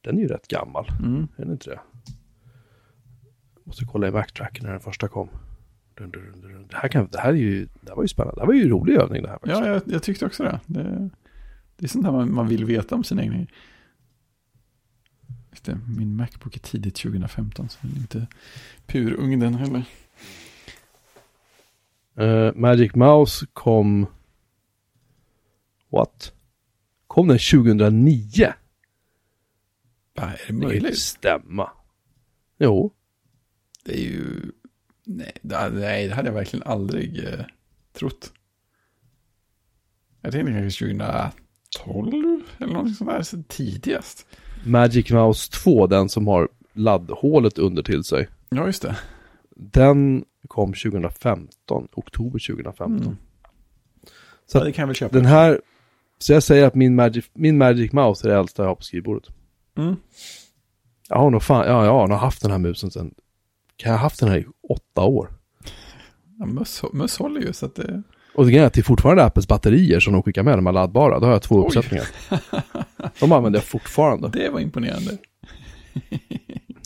[0.00, 1.28] den är ju rätt gammal, Mm.
[1.36, 1.80] är den inte det?
[3.64, 5.28] Måste kolla i backtracken när den första kom.
[5.94, 8.54] Det här, kan, det här är ju, det här var ju spännande, det här var
[8.54, 9.58] ju en rolig övning det här faktiskt.
[9.58, 10.60] Ja, jag, jag tyckte också det.
[10.66, 11.10] det.
[11.76, 13.46] Det är sånt här man, man vill veta om sina egna.
[15.50, 18.26] Just det, min Macbook är tidigt 2015, så den är inte
[18.86, 19.84] purung den heller.
[22.16, 24.06] Eh, Magic Mouse kom...
[25.90, 26.32] What?
[27.06, 28.52] Kom den 2009?
[30.14, 30.98] Ja, är det Det möjligt?
[30.98, 31.70] stämma.
[32.58, 32.92] Jo.
[33.84, 34.52] Det är ju...
[35.06, 37.40] Nej, det, nej, det hade jag verkligen aldrig eh,
[37.92, 38.32] trott.
[40.20, 40.84] Jag tänkte kanske
[41.76, 44.26] 2012 eller någonting sånt där, så tidigast.
[44.66, 48.28] Magic Mouse 2, den som har laddhålet under till sig.
[48.50, 48.96] Ja, just det.
[49.56, 53.02] Den kom 2015, oktober 2015.
[53.02, 53.16] Mm.
[54.46, 55.16] Så ja, det kan jag väl köpa.
[55.16, 55.60] Den här,
[56.18, 58.82] så jag säger att min Magic, min Magic Mouse är det äldsta jag har på
[58.82, 59.28] skrivbordet.
[59.78, 59.96] Mm.
[61.08, 63.14] Jag har nog fan, ja, jag har nog haft den här musen sen,
[63.76, 65.28] kan jag ha haft den här i åtta år?
[66.38, 68.02] Ja, möss, möss håller ju, så att det...
[68.34, 70.72] Och det är att det är fortfarande Apples batterier som de skickar med, de här
[70.72, 71.18] laddbara.
[71.18, 71.64] Då har jag två Oj.
[71.66, 72.06] uppsättningar.
[73.20, 74.28] De använder jag fortfarande.
[74.28, 75.18] Det var imponerande.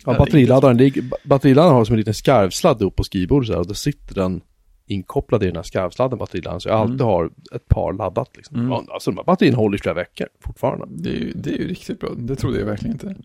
[0.07, 0.77] Ja, batteriladdaren,
[1.11, 4.15] ba- batteriladdaren har som en liten skarvsladd upp på skrivbordet så här, och då sitter
[4.15, 4.41] den
[4.87, 6.61] inkopplad i den här skarvsladden, batteriladdaren.
[6.61, 7.07] Så jag alltid Mm.
[7.07, 8.57] har ett par laddat liksom.
[8.57, 8.73] Mm.
[8.73, 10.87] Alltså de här batterierna håller i flera veckor fortfarande.
[10.91, 12.11] Det är, ju, det är ju riktigt bra.
[12.17, 13.17] Det trodde jag verkligen inte.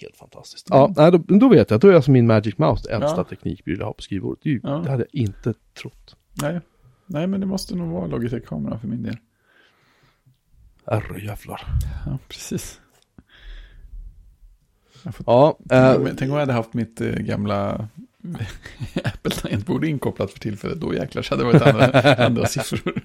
[0.00, 0.66] Helt fantastiskt.
[0.70, 1.80] Ja, nej, då, då vet jag.
[1.80, 3.24] Då är alltså min Magic Mouse det äldsta Ja.
[3.24, 4.42] teknikpryl jag har på skrivbordet.
[4.42, 4.70] Det, ju, Ja.
[4.70, 6.16] det hade jag inte trott.
[6.42, 6.60] Nej.
[7.06, 9.16] Nej, men det måste nog vara Logitech-kamera för min del.
[10.86, 11.60] Herrejävlar.
[12.06, 12.80] Ja, precis.
[15.12, 17.88] Får, Ja, tänk, om, eh, tänk om jag hade haft mitt eh, gamla
[19.04, 20.80] Apple tangentbord inkopplat för tillfället.
[20.80, 23.02] Då jäklar så hade det varit andra, andra siffror.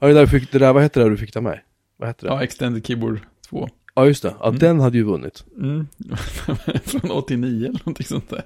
[0.00, 1.64] ja, det, där fick, det där, vad hette det du fick av mig?
[1.96, 2.32] Vad hette det?
[2.32, 3.68] Ja, Ja, Extended Keyboard 2.
[4.06, 4.34] just det.
[4.40, 4.58] Ja, Mm.
[4.58, 5.44] den hade ju vunnit.
[5.56, 5.86] Mm.
[6.84, 8.44] Från 89 eller någonting sånt där.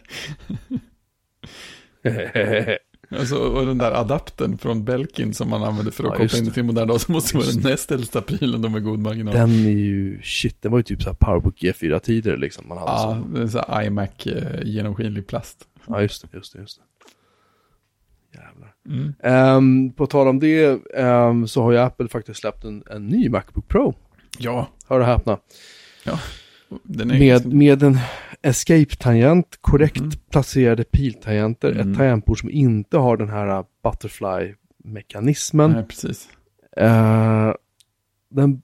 [3.11, 6.44] Alltså, och den där adaptern från Belkin som man använder för att Ja, koppla in
[6.44, 6.51] det.
[6.51, 6.99] till modern.
[6.99, 9.35] Så måste vara Just den näst äldsta prylen då med god marginal.
[9.35, 12.68] den är ju, shit, den var ju typ så här Powerbook G4-tider liksom.
[12.68, 13.38] Man hade Ja, så.
[13.38, 15.64] det är så här iMac eh, genomskinlig plast.
[15.87, 16.85] Ja, just det, just det, just det.
[18.38, 18.75] Jävlar.
[18.88, 19.14] Mm.
[19.23, 23.29] Ehm, på tal om det ehm, så har ju Apple faktiskt släppt en, en ny
[23.29, 23.94] Macbook Pro.
[24.38, 25.38] Ja, Hör och häpna.
[26.83, 27.99] den är Med, med en
[28.42, 30.11] Escape-tangent, korrekt Mhm.
[30.31, 31.92] placerade piltangenter, Mm.
[31.92, 35.70] ett tangentbord som inte har den här uh, Butterfly-mekanismen.
[35.72, 36.29] Nej, precis.
[36.77, 37.53] Eh,
[38.31, 38.62] den,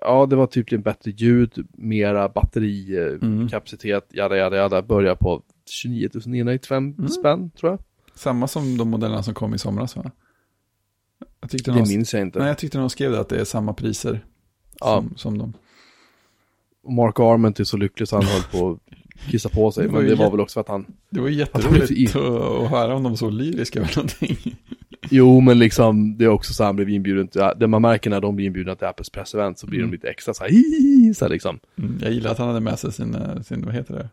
[0.00, 4.18] ja, det var typ en bättre ljud, mera batterikapacitet, Mm.
[4.18, 4.82] jada, jada, jada.
[4.82, 7.08] Börjar på 29 995 Mm.
[7.08, 7.78] spänn, tror jag.
[8.14, 10.10] Samma som de modellerna som kom i somras va?
[11.40, 12.38] Jag tyckte Det någon, minns jag inte.
[12.38, 14.24] nej, jag tyckte någon skrev det att det är samma priser
[14.80, 14.86] Ja.
[15.02, 15.52] som, som de.
[16.88, 19.86] Mark Arment är så lycklig så han höll på att kissa på sig.
[19.86, 20.86] Det Men det var väl också för att han...
[21.10, 24.56] Det var jätteroligt att, att höra om de var så lyriska över någonting.
[25.10, 27.42] Jo, men liksom det är också så han blev inbjuden till...
[27.56, 29.90] Det man märker när de blir inbjudna till Apples pressevent så blir Mm.
[29.90, 31.58] de lite extra så här, hihi, så här liksom.
[31.78, 34.08] Mm, jag gillar att han hade med sig sin, eh, sin vad heter det?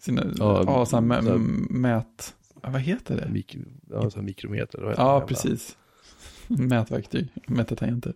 [0.00, 3.28] Sina, Ja, ja, sån här så här- mä, mät, vad heter det?
[3.32, 3.56] Mik
[3.90, 4.94] ja, så här mikrometer.
[4.96, 5.76] Ja, precis.
[6.48, 8.12] Mätverktyg, mäta tangenter.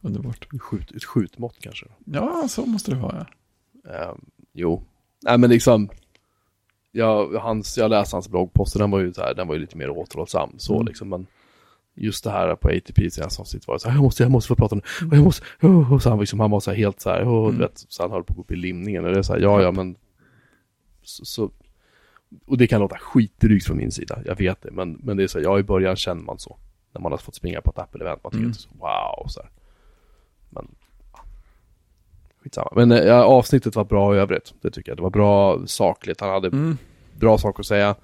[0.00, 0.48] Underbart.
[0.60, 1.86] Skjut, ett skjutmått kanske.
[2.04, 3.26] Ja, så måste det vara.
[3.88, 4.12] Eh,
[4.52, 4.82] jo,
[5.22, 5.88] nej men liksom,
[6.92, 9.60] jag, hans, jag läste hans bloggpost och den var ju så här, den var ju
[9.60, 10.86] lite mer återhållsam så Mm.
[10.86, 11.26] liksom, men
[11.94, 14.32] just det här på ATP sen som sitt var det så här, jag måste, jag
[14.32, 16.70] måste få prata det, och jag måste, oh, och så han, liksom, han var så
[16.70, 17.52] här helt så här, oh, Mm.
[17.58, 19.32] du vet, så han höll på att gå upp i limningen och det är så
[19.32, 19.96] här, ja ja men,
[21.02, 21.50] så, så
[22.46, 25.26] och det kan låta skitdrygt från min sida, jag vet det, men, men det är
[25.28, 26.58] så här, ja i början känner man så,
[26.92, 28.54] när man har fått springa på ett Apple-event, man tycker Mm.
[28.54, 29.50] så, wow, så här.
[30.50, 30.74] Men,
[31.12, 31.18] ja.
[32.42, 32.72] skitsamma.
[32.76, 36.20] Men eh, ja, avsnittet var bra i övrigt, det tycker jag, det var bra sakligt,
[36.20, 36.78] han hade Mm.
[37.18, 37.94] bra saker att säga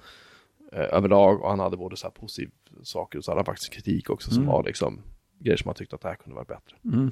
[0.71, 2.51] eh, överlag och han hade både så här positiva
[2.83, 4.53] saker och så hade han faktiskt kritik också som Mm.
[4.53, 5.01] var liksom
[5.39, 6.75] grejer som han tyckte att det här kunde vara bättre.
[6.85, 7.11] Mm.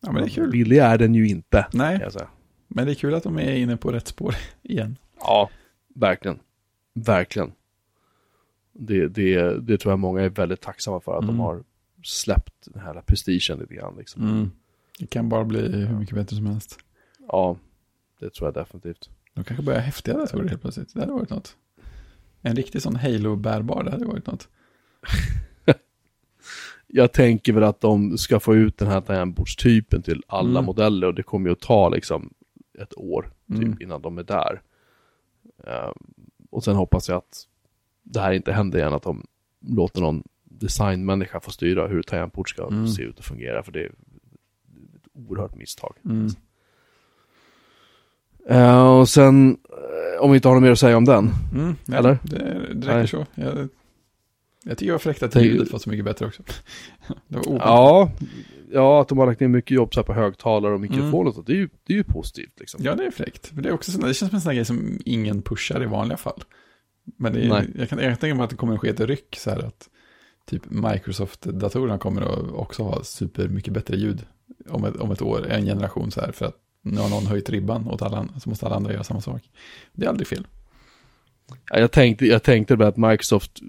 [0.00, 0.50] Ja, men det är kul.
[0.50, 2.08] Billig är den ju inte, Nej,
[2.68, 4.96] men det är kul att de är inne på rätt spår igen.
[5.20, 5.50] Ja,
[5.94, 6.38] verkligen.
[6.94, 7.52] Verkligen.
[8.72, 11.40] Det, det, det tror jag många är väldigt tacksamma för att de Mm.
[11.40, 11.64] har
[12.02, 13.96] släppt den här prestigen lite grann.
[13.98, 14.22] Liksom.
[14.22, 14.50] Mm.
[14.98, 16.78] Det kan bara bli hur mycket bättre som helst.
[17.28, 17.56] Ja,
[18.20, 19.10] det tror jag definitivt.
[19.34, 20.94] De kanske börjar häftiga datorer helt plötsligt.
[20.94, 21.56] Det hade varit något.
[22.42, 24.48] En riktig sån Halo-bärbar, det hade varit något.
[26.86, 30.64] Jag tänker väl att de ska få ut den här tangentbordstypen till alla Mm.
[30.64, 32.34] modeller och det kommer ju att ta liksom
[32.78, 33.78] ett år typ Mm.
[33.82, 34.62] innan de är där.
[35.66, 35.92] Eh,
[36.50, 37.46] och sen hoppas jag att
[38.02, 39.26] det här inte händer igen, att de
[39.60, 40.22] låter någon
[40.60, 42.88] designmänniska få styra hur tangentbord ska Mm.
[42.88, 43.92] se ut och fungera, för det är ett
[45.14, 45.94] oerhört misstag.
[46.04, 46.28] Mm.
[48.48, 49.50] Eh, och sen,
[50.16, 51.30] eh, om vi inte har något mer att säga om den.
[51.54, 52.18] Mm, nej, Eller?
[52.22, 53.26] Det, det räcker så.
[53.34, 53.68] Jag,
[54.64, 56.42] jag tycker det var fräckt att Det ljudet var så mycket bättre också.
[57.28, 58.10] Ja,
[58.72, 61.38] ja, att de har lagt ner mycket jobb så här på högtalare och mikrofon Mm.
[61.38, 62.80] och det är ju, det är ju positivt liksom.
[62.84, 63.46] Ja, det är fräckt.
[63.46, 65.86] För Det, är också sån, det känns som en sån grej som ingen pushar i
[65.86, 66.42] vanliga fall.
[67.16, 67.66] Men är, Nej.
[67.78, 69.58] jag, kan, jag kan tänka mig att det kommer att ske ett ryck så här
[69.58, 69.88] att
[70.48, 74.26] typ Microsoft-datorerna kommer att också ha super mycket bättre ljud
[74.68, 77.50] om ett, om ett år, en generation så här, för att nu har någon höjt
[77.50, 79.42] ribban åt alla andra, så måste alla andra göra samma sak.
[79.92, 80.46] Det är aldrig fel.
[81.70, 83.60] Ja, jag tänkte, jag tänkte bara att Microsoft,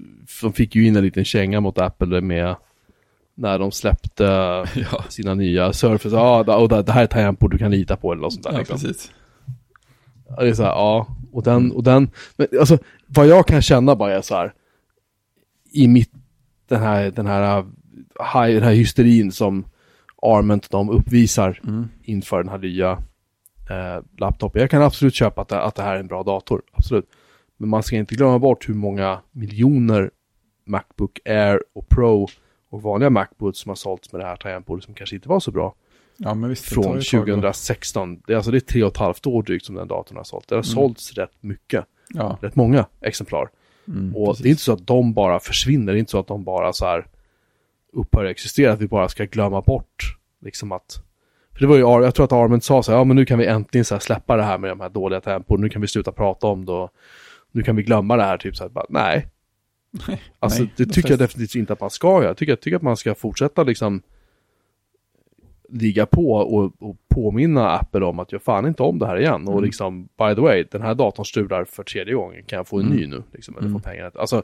[0.41, 2.55] de fick ju in en liten känga mot Apple med
[3.35, 4.23] när de släppte
[4.91, 8.11] Ja, sina nya Surface, ja, da- och det här är tangentbord du kan lita på
[8.11, 8.51] eller något sånt där.
[8.51, 8.79] ja liksom.
[8.79, 9.11] precis.
[10.29, 13.61] Ja, Det är så här, ja, och den, och den, men alltså vad jag kan
[13.61, 14.53] känna bara är så här,
[15.71, 16.11] i mitt,
[16.69, 17.65] den här, den här,
[18.33, 19.65] high, den här hysterin som
[20.21, 21.87] Arment de uppvisar Mm.
[22.03, 22.91] inför den här nya
[23.69, 24.61] eh, laptopen.
[24.61, 27.05] Jag kan absolut köpa att det, att det här är en bra dator, absolut.
[27.57, 30.11] Men man ska inte glömma bort hur många miljoner
[30.65, 32.27] Macbook Air och Pro
[32.69, 35.51] och vanliga Macbooks som har sålts med det här tangentbordet som kanske inte var så
[35.51, 35.75] bra.
[36.17, 36.65] Ja, visst.
[36.65, 38.21] Från ju ett tag att- 2016.
[38.27, 40.23] Det är alltså det är tre och ett halvt år drygt som den datorn har
[40.23, 40.47] sålt.
[40.47, 40.63] Det har Mm.
[40.75, 43.49] sålts rätt mycket, Ja, rätt många exemplar.
[43.89, 44.43] Mm, Och precis.
[44.43, 46.73] det är inte så att de bara försvinner, det är inte så att de bara
[46.73, 47.07] så här
[47.93, 51.03] upphör att existera, att vi bara ska glömma bort liksom att
[51.53, 53.39] för det var ju, jag tror att Arment sa så här, ja men nu kan
[53.39, 56.11] vi äntligen så släppa det här med de här dåliga tempon, nu kan vi sluta
[56.11, 56.89] prata om det och
[57.51, 59.27] nu kan vi glömma det här, typ så här, bara, nej.
[60.07, 62.23] Nej, Alltså nej, det de tycker jag definitivt inte att man ska göra.
[62.23, 64.01] Jag tycker, jag tycker att man ska fortsätta liksom
[65.71, 69.47] ligga på och, och påminna Apple om att jag fan inte om det här igen.
[69.47, 69.63] Och Mm.
[69.63, 72.43] liksom, by the way, den här datorn strular för tredje gången.
[72.43, 72.97] Kan jag få en Mm.
[72.97, 73.23] ny nu?
[73.33, 73.81] Liksom, eller Mm.
[73.81, 74.11] få pengarna?
[74.15, 74.43] Alltså,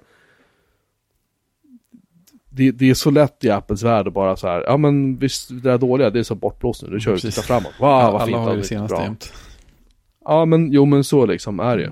[2.49, 5.49] det, det är så lätt i Apples värld att bara så här, ja men visst,
[5.49, 7.35] det där dåliga, det är så bortblåst nu, nu kör vi, Precis.
[7.35, 7.73] titta framåt.
[7.79, 9.33] Wow, vad Alla fint, har ju senaste jämt.
[10.25, 11.91] Ja men, jo men så liksom är det ju.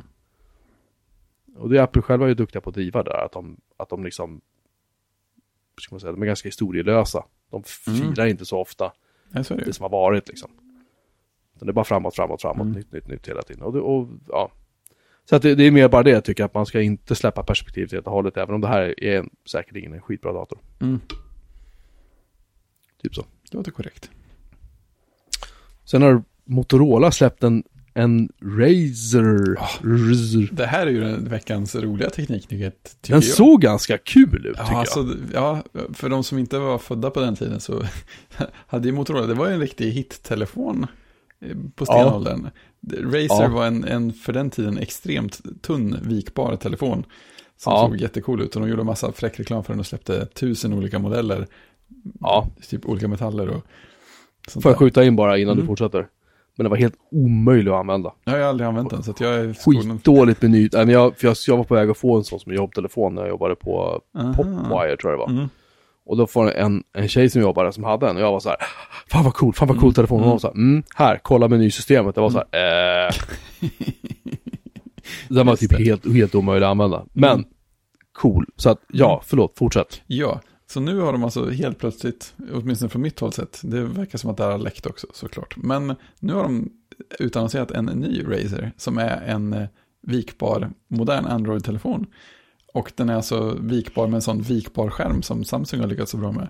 [1.57, 3.89] Och det är Apple själva är ju duktiga på att driva där, att de, att
[3.89, 4.41] de liksom,
[5.81, 7.23] ska man säga, de är ganska historielösa.
[7.51, 7.99] De Mm.
[8.13, 8.91] firar inte så ofta
[9.33, 10.51] Ja, det det som har varit liksom.
[11.59, 12.71] Det är bara framåt, framåt, framåt, Mm.
[12.71, 13.63] nytt, nytt, nytt hela tiden.
[13.63, 14.51] Och, och ja.
[15.25, 17.43] Så att det, det är mer bara det jag tycker att man ska inte släppa
[17.43, 20.59] perspektivet helt och hållet, även om det här är en, säkerligen en skitbra dator.
[20.81, 20.99] Mm,
[23.01, 23.25] Typ så.
[23.51, 24.09] det låter korrekt.
[25.85, 29.55] Sen har Motorola släppt en, en Razer.
[29.81, 30.49] Razer.
[30.51, 33.23] Det här är ju den veckans roliga tekniknyhet, Den jag.
[33.23, 37.19] såg ganska kul ut tycker Ja, alltså, ja, för de som inte var födda på
[37.19, 37.83] den tiden så
[38.67, 40.87] hade ju Motorola, det var ju en riktig hit-telefon
[41.41, 42.47] eh, på stenåldern.
[43.01, 43.47] Razer Ja.
[43.47, 47.03] var en, en, för den tiden, extremt tunn, vikbar telefon.
[47.57, 47.87] Som Ja.
[47.87, 50.99] såg jättecool ut och de gjorde massa fräck reklam för den och släppte tusen olika
[50.99, 51.47] modeller.
[52.19, 52.47] Ja.
[52.69, 53.61] Typ olika metaller och jag.
[54.47, 55.61] sånt Får jag skjuta in bara innan Mm.
[55.63, 56.07] du fortsätter?
[56.55, 58.13] Men det var helt omöjligt att använda.
[58.23, 59.53] Jag har aldrig använt den så att jag är.
[59.53, 60.69] Skitdåligt med ny...
[60.73, 63.15] Nej, men jag, för jag, jag var på väg att få en sån som jobbtelefon
[63.15, 64.33] när jag jobbade på Aha.
[64.33, 65.29] Popwire tror jag det var.
[65.29, 65.49] Mm.
[66.05, 68.49] Och då får en, en tjej som jobbade som hade en och jag var så
[68.49, 68.57] här,
[69.07, 70.17] fan vad cool, fan vad cool Mm, telefon.
[70.19, 72.15] Och hon var så här, mm, här, kolla menysystemet.
[72.15, 73.13] Det var så här, eh.
[75.29, 77.05] Den var typ helt, helt omöjlig att använda.
[77.13, 77.45] Men, Mm.
[78.13, 78.45] cool.
[78.55, 80.01] Så att, ja, förlåt, fortsätt.
[80.07, 80.39] Ja,
[80.73, 84.29] så nu har de alltså helt plötsligt, åtminstone från mitt håll sett, det verkar som
[84.29, 86.69] att det här har läckt också såklart, men nu har de
[87.19, 89.67] utannonserat en ny Razer som är en eh,
[90.01, 92.05] vikbar modern Android-telefon.
[92.73, 96.17] Och den är alltså vikbar med en sån vikbar skärm som Samsung har lyckats så
[96.17, 96.47] bra med.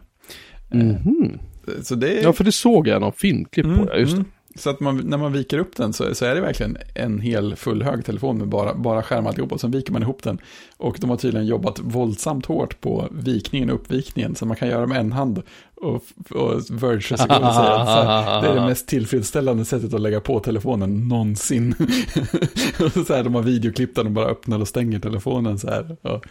[0.72, 1.40] Mhm.
[1.82, 2.24] Så det är...
[2.24, 4.26] Ja, för det såg jag någon filmklipp på, ja, just det.
[4.56, 7.56] Så att man, när man viker upp den så, så är det verkligen en hel
[7.56, 9.56] full hög telefon med bara, bara skärm alltihopa.
[9.56, 10.40] Och sen viker man ihop den.
[10.78, 14.36] Och de har tydligen jobbat våldsamt hårt på vikningen och uppvikningen.
[14.36, 15.42] Så man kan göra med en hand.
[15.76, 20.20] Och, och Verge så säger att så det är det mest tillfredsställande sättet att lägga
[20.20, 21.76] på telefonen någonsin.
[22.80, 25.98] och så här, de har videoklipp där de bara öppnar och stänger telefonen så här.
[26.02, 26.26] Och,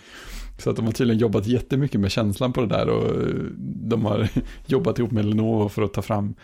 [0.58, 3.16] Så att de har tydligen jobbat jättemycket med känslan på det där och
[3.58, 4.28] de har
[4.66, 6.34] jobbat ihop med Lenovo för att ta fram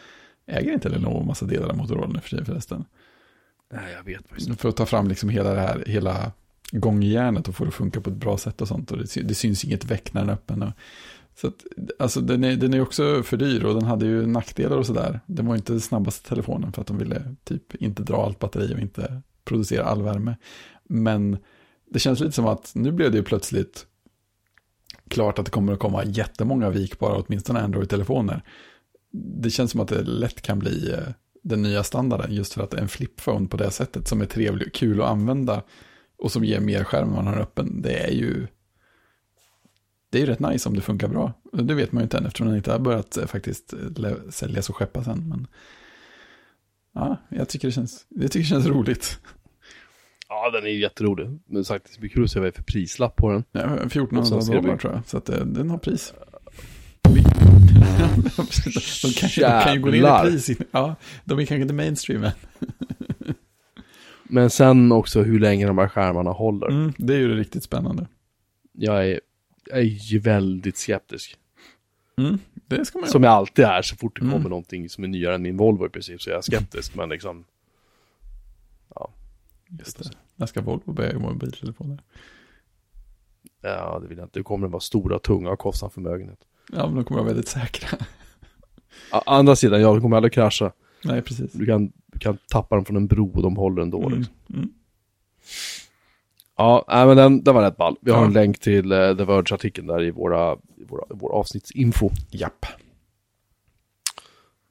[0.48, 2.84] Äger inte Lenovo massa delar av Motorola nu för sig förresten?
[3.72, 4.60] Nej, jag vet faktiskt.
[4.60, 6.32] För att ta fram liksom hela det här, hela
[6.72, 8.90] gångjärnet och få det att funka på ett bra sätt och sånt.
[8.90, 10.62] Och det, sy- det syns inget väck när den är öppen.
[10.62, 10.72] Och,
[11.40, 11.64] så att,
[11.98, 15.20] alltså den är, den är också för dyr och den hade ju nackdelar och sådär.
[15.26, 18.74] Den var inte den snabbaste telefonen för att de ville typ inte dra allt batteri
[18.74, 20.36] och inte producera all värme.
[20.84, 21.38] Men
[21.90, 23.86] det känns lite som att nu blev det ju plötsligt
[25.08, 28.42] klart att det kommer att komma jättemånga vikbara, åtminstone Android-telefoner.
[29.12, 30.98] Det känns som att det lätt kan bli eh,
[31.42, 34.74] den nya standarden, just för att en flipphone på det sättet som är trevlig och
[34.74, 35.62] kul att använda
[36.18, 38.46] och som ger mer skärm om man har öppen, det är ju
[40.10, 41.32] det är ju rätt nice om det funkar bra.
[41.52, 44.68] Det vet man ju inte än eftersom den inte har börjat eh, faktiskt eh, säljas
[44.70, 45.28] och skeppas än.
[45.28, 45.46] Men
[46.94, 49.18] ja, jag tycker det känns, jag tycker det känns roligt.
[50.28, 51.38] Ja, den är ju jätterolig.
[51.46, 53.44] Men sagt, det blir kul att se vad det är för prislapp på den.
[53.52, 56.14] Ja, Och 1400 sen ser vi- dollar tror jag, så att den har pris.
[57.14, 60.50] De, kan, de kan ju gå ner i pris.
[60.70, 60.94] Ja,
[61.24, 62.30] de är kanske inte mainstream än.
[64.22, 66.68] Men sen också hur länge de här skärmarna håller.
[66.68, 68.06] Mm, det är ju riktigt spännande.
[68.72, 69.20] Jag, är,
[69.66, 71.36] jag är väldigt skeptisk.
[72.18, 73.08] Mm, det ska man.
[73.08, 74.32] Som jag alltid är så fort det Mm.
[74.32, 76.94] kommer någonting som är nyare än min Volvo i princip så är jag skeptisk.
[76.94, 77.44] Men liksom,
[79.70, 80.10] Just det.
[80.36, 81.98] När ska Volvo börja göra mobiltelefoner?
[83.60, 84.38] ja det vill jag inte.
[84.38, 86.38] Det kommer att vara stora, tunga och kostsam förmögenhet.
[86.72, 87.98] Ja, men de kommer vara väldigt säkra.
[89.12, 90.72] Å andra sidan, ja, de kommer aldrig krascha.
[91.04, 91.52] Nej, precis.
[91.52, 94.06] Du kan, du kan tappa dem från en bro och de håller ändå.
[94.06, 94.34] Mm, Liksom.
[94.54, 94.68] mm.
[96.56, 97.96] Ja, nej, men den, den var rätt ball.
[98.00, 98.24] Vi har Ja.
[98.26, 102.10] en länk till uh, The Verge-artikeln där i våra, i våra, vår avsnittsinfo.
[102.30, 102.66] Japp.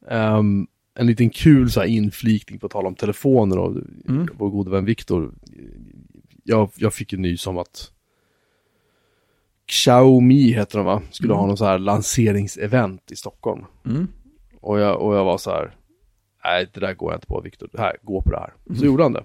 [0.10, 3.72] Ehm, en liten kul så här inflikning på tal om telefoner och
[4.10, 4.28] Mm.
[4.38, 5.34] vår gode vän Viktor.
[6.43, 7.91] Jag, jag fick ju nys om att
[9.68, 11.01] Xiaomi heter de va?
[11.11, 11.39] Skulle Mm.
[11.39, 13.65] ha någon så här lanseringsevent i Stockholm.
[13.86, 14.07] Mm.
[14.61, 15.76] Och jag, och jag var så här,
[16.43, 18.53] nej det där går jag inte på Viktor, här, gå på det här.
[18.65, 18.86] Så Mm.
[18.86, 19.24] gjorde han det.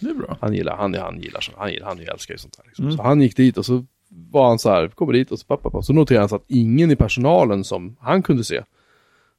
[0.00, 0.36] Det är bra.
[0.40, 2.64] Han gillar, han, han gillar, så- han gillar, han älskar ju sånt här.
[2.66, 2.84] Liksom.
[2.84, 2.96] Mm.
[2.96, 5.62] Så han gick dit och så var han så här, kommer dit och så, pappa,
[5.62, 5.82] pappa.
[5.82, 8.62] så noterade han så att ingen i personalen som han kunde se,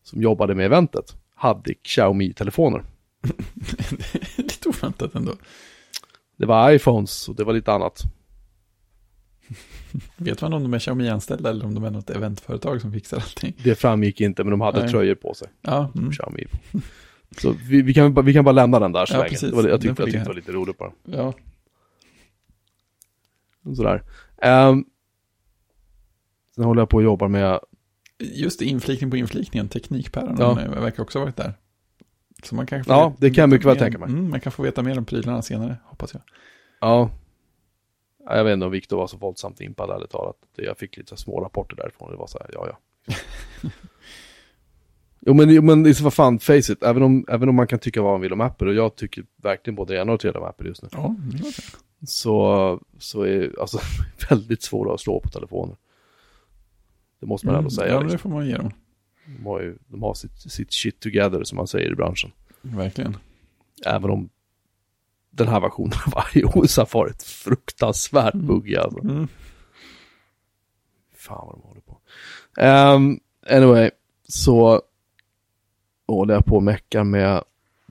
[0.03, 2.83] som jobbade med eventet, hade Xiaomi-telefoner.
[4.37, 5.31] lite oväntat ändå.
[6.37, 8.01] Det var iPhones och det var lite annat.
[10.17, 13.53] Vet man om de är Xiaomi-anställda eller om de är något eventföretag som fixar allting?
[13.63, 14.89] Det framgick inte, men de hade Nej.
[14.89, 15.47] tröjor på sig.
[15.61, 16.11] Ja, mm.
[16.11, 16.45] Xiaomi.
[17.37, 19.29] Så vi, vi, kan, bara- vi kan bara lämna den där så Ja, länge.
[19.29, 19.49] precis.
[19.49, 20.91] Det var, jag tyckte, jag tyckte det var lite roligt bara.
[21.03, 21.33] ja.
[23.75, 24.03] Sådär.
[24.69, 24.85] Um,
[26.55, 27.59] sen håller jag på och jobbar med,
[28.19, 30.59] Just inflikning på inflikningen, Teknikpäron Ja.
[30.75, 30.81] ja.
[30.81, 31.53] verkar också ha varit där.
[32.43, 34.09] Så man kanske Ja, det kan jag mycket väl tänka mig.
[34.09, 36.21] Mm, man kan få veta mer om prylarna senare, hoppas jag.
[36.81, 37.09] ja.
[38.29, 40.35] Ja, Jag vet inte om Viktor var så våldsamt impad ärligt talat.
[40.55, 42.11] Jag fick lite små rapporter därifrån.
[42.11, 42.77] Det var så här, ja ja.
[45.19, 46.83] jo men, jo, men det är så vad fan, face it.
[46.83, 49.25] Även om, även om man kan tycka vad man vill om Apple, och jag tycker
[49.35, 50.89] verkligen både det ena och det tredje om Apple just nu.
[50.91, 52.07] Ja, det.
[52.07, 53.79] Så, så är alltså
[54.29, 55.75] väldigt svåra att slå på telefoner.
[57.19, 57.87] Det måste man ändå säga.
[57.87, 58.31] Mm, Ja, det liksom.
[58.31, 58.71] får man ge dem.
[59.37, 62.31] De har ju de har sitt, sitt shit together som man säger i branschen.
[62.61, 63.17] Verkligen.
[63.85, 64.29] Även om
[65.37, 68.47] den här versionen av iOS har varit fruktansvärt Mm.
[68.47, 68.99] buggig alltså.
[68.99, 69.27] Mm.
[71.15, 71.99] Fan vad de håller på.
[72.95, 73.19] Um,
[73.49, 73.91] anyway,
[74.27, 74.81] så
[76.07, 77.43] håller jag på och meckar med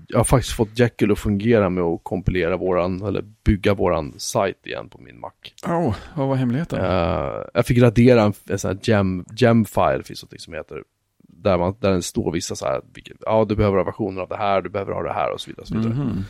[0.09, 4.66] jag har faktiskt fått Jekyll att fungera med att kompilera våran, eller bygga våran sajt
[4.66, 5.30] igen på min Mac.
[5.66, 6.84] Oh, vad var hemligheten?
[6.84, 10.82] Eh, jag fick radera en, en sån här gem, gem-file, finns något som heter.
[11.28, 12.80] Där, man, där det står vissa så här,
[13.20, 15.51] ja du behöver ha versioner av det här, du behöver ha det här och så
[15.51, 15.62] vidare.
[15.62, 15.94] Och, så vidare.
[15.94, 16.24] Mhm.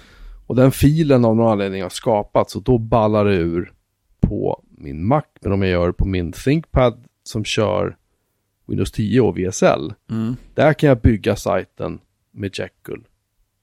[0.46, 3.72] Och den filen av någon anledning har skapats och då ballar det ur
[4.20, 5.22] på min Mac.
[5.40, 7.96] Men om jag gör på min ThinkPad som kör
[8.66, 9.92] Windows 10 och VSL.
[10.10, 10.36] Mm.
[10.54, 11.98] Där kan jag bygga sajten
[12.30, 13.04] med Jekyll.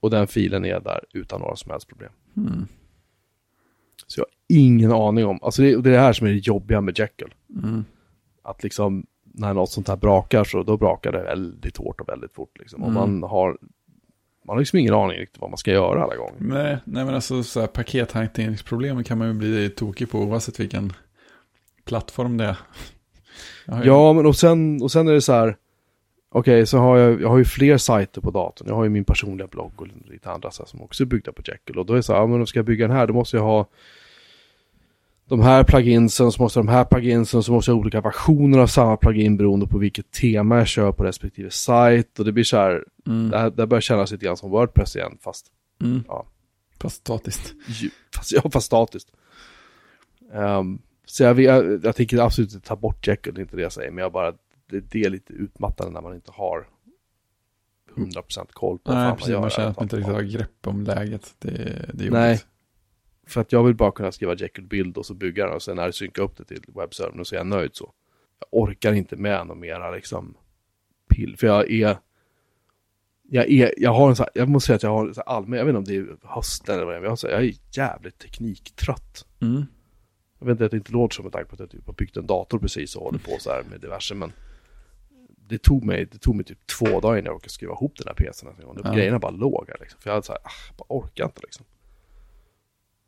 [0.00, 2.12] Och den filen är där utan några som helst problem.
[2.36, 2.66] Mm.
[4.06, 4.30] Så jag har
[4.62, 7.34] ingen aning om, alltså det, det är det här som är det jobbiga med Jekyll.
[7.62, 7.84] Mm.
[8.42, 12.32] Att liksom när något sånt här brakar så då brakar det väldigt hårt och väldigt
[12.32, 12.58] fort.
[12.58, 12.82] Liksom.
[12.82, 13.20] Om Mm.
[13.20, 13.58] man har
[14.46, 16.34] man har liksom ingen aning riktigt vad man ska göra alla gånger.
[16.38, 20.92] Nej, nej men alltså så här, pakethanteringsproblem kan man ju bli tokig på oavsett vilken
[21.84, 22.56] plattform det är.
[23.82, 25.56] Ju- Ja, men och sen, och sen är det så här,
[26.30, 28.68] okej, så har jag, jag har ju fler sajter på datorn.
[28.68, 31.32] Jag har ju min personliga blogg och lite andra så här, som också är byggda
[31.32, 31.78] på Jekyll.
[31.78, 33.14] Och då är det så här, ja, men om ska jag bygga den här, då
[33.14, 33.66] måste jag ha
[35.28, 38.66] de här pluginsen, så måste de här pluginsen, så måste jag ha olika versioner av
[38.66, 42.18] samma plugin beroende på vilket tema jag kör på respektive sajt.
[42.18, 44.96] Och det blir så här, Mm, det, här, det börjar kännas lite grann som Wordpress
[44.96, 45.46] igen, fast,
[45.82, 46.04] mm.
[46.08, 46.26] ja.
[46.80, 47.54] Fast statiskt.
[48.16, 49.08] fast, ja, fast statiskt.
[50.32, 53.62] Ehm, så jag, jag, jag tänker absolut inte ta bort Jekyll, det är inte det
[53.62, 54.32] jag säger, men jag bara,
[54.70, 56.68] det, det är lite utmattande när man inte har
[57.96, 59.30] 100% koll på vad Nej, fan precis.
[59.30, 61.34] gör Man känner att man inte riktigt har grepp om läget.
[61.38, 62.42] Det, det är Nej.
[63.26, 66.22] För att jag vill bara kunna skriva Jekyll-bild och så bygga den och sen synkar
[66.22, 67.92] upp det till webbservern och så är jag nöjd så.
[68.40, 70.34] Jag orkar inte med något mera liksom
[71.08, 71.98] pill, för jag är
[73.28, 75.20] jag, är, jag har en så här, jag måste säga att jag har en så
[75.20, 77.26] allmän, jag vet inte om det är hösten eller vad det är, men jag, så
[77.26, 79.26] är jävligt tekniktrött.
[79.40, 79.64] Mm.
[80.38, 81.94] Jag vet inte att det inte låter som med tanke på att jag typ har
[81.94, 84.32] byggt en dator precis och håller på så här med diverse, men
[85.48, 88.06] det tog mig, det tog mig typ två dagar innan jag orkade skriva ihop den
[88.06, 88.48] här PCn.
[88.48, 88.92] Och Ja.
[88.92, 90.00] Grejerna bara låg här liksom.
[90.00, 91.66] För jag hade så här, ah, bara orkar inte liksom.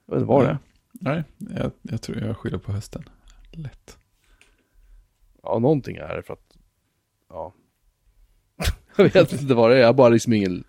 [0.07, 0.59] Jag vet inte vad det.
[0.93, 3.03] Nej, jag, jag tror jag skyller på hösten.
[3.53, 3.99] Lätt.
[5.43, 6.57] Ja, någonting är det för att,
[7.29, 7.55] ja.
[8.97, 10.65] jag vet inte vad det är, jag har bara liksom ingen,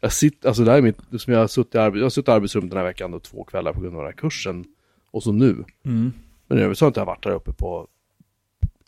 [0.00, 2.10] jag sitter, alltså det här är mitt, som jag har suttit i, arbe, jag har
[2.10, 4.64] suttit i arbetsrum den här veckan då två kvällar på grund av den här kursen.
[5.10, 5.64] Och så nu.
[5.82, 6.12] Mm.
[6.46, 7.88] Men i övrigt så har inte jag varit där uppe på,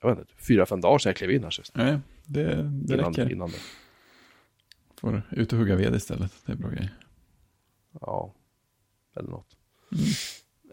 [0.00, 1.72] jag vet inte, fyra, fem dagar sedan jag klev in här sist.
[1.74, 3.32] Nej, det, det Innan, räcker.
[3.32, 3.58] innan det.
[5.00, 6.32] Får ut och hugga ved istället.
[6.46, 6.90] Det är bra grej.
[8.00, 8.34] Ja,
[9.16, 9.56] eller något.
[9.94, 10.06] Mm.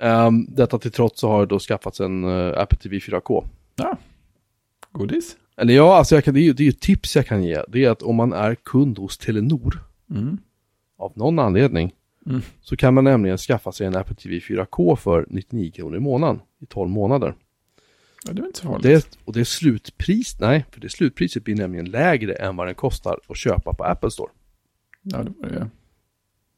[0.01, 3.45] Ehm, detta till trots så har det då skaffats en uh, Apple TV 4K.
[3.75, 3.97] Ja,
[4.91, 5.37] godis.
[5.57, 7.43] Eller ja, alltså jag kan, det, är ju, det är ju ett tips jag kan
[7.43, 7.61] ge.
[7.67, 9.79] Det är att om man är kund hos Telenor
[10.11, 10.37] Mm.
[10.97, 11.93] av någon anledning
[12.25, 12.41] Mm.
[12.61, 16.39] så kan man nämligen skaffa sig en Apple TV 4K för 99 kronor i månaden
[16.59, 17.35] i 12 månader.
[18.25, 18.83] Ja, det är inte så farligt.
[18.83, 22.75] Det, och det är slutpris, nej, för det slutpriset blir nämligen lägre än vad den
[22.75, 24.29] kostar att köpa på Apple Store.
[25.01, 25.69] Ja, det var det.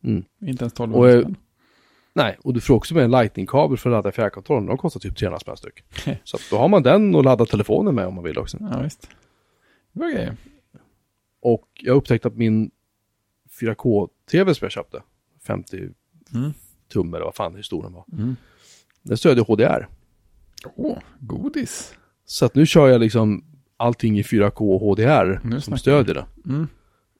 [0.09, 0.24] Mm.
[0.41, 1.36] Inte ens 12 Och, eh, spänn.
[2.16, 4.66] Nej, och du får också med en lightning-kabel för att ladda fjärrkontrollen.
[4.66, 5.84] De kostar typ 300 spänn styck.
[6.24, 8.57] Så då har man den och ladda telefonen med om man vill också.
[8.59, 9.09] Ja, visst.
[9.93, 10.36] Det var grejer.
[11.41, 12.72] Och jag upptäckte att min
[13.59, 15.01] 4K-TV som jag köpte,
[15.47, 15.89] 50
[16.36, 16.53] Mm.
[16.93, 18.36] tum eller vad fan hur stor den var, Mm.
[19.01, 19.88] den stödjer HDR.
[20.76, 21.95] Åh, godis.
[22.26, 23.43] Så att nu kör jag liksom
[23.78, 26.26] allting i 4K HDR Nu som stödjer det.
[26.45, 26.68] Mm.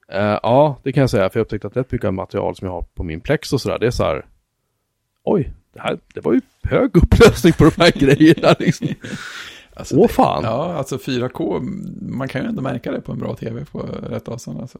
[0.08, 2.72] Eh, ja, det kan jag säga, för jag upptäckte att rätt mycket material som jag
[2.72, 4.26] har på min Plex och sådär, det är så här,
[5.24, 8.88] oj, det, här, det var ju hög upplösning på de här grejerna liksom.
[9.76, 10.42] Alltså, Åh fan!
[10.44, 11.60] Ja, alltså 4K,
[12.08, 14.60] man kan ju ändå märka det på en bra tv på rätt avstånd.
[14.60, 14.78] Alltså.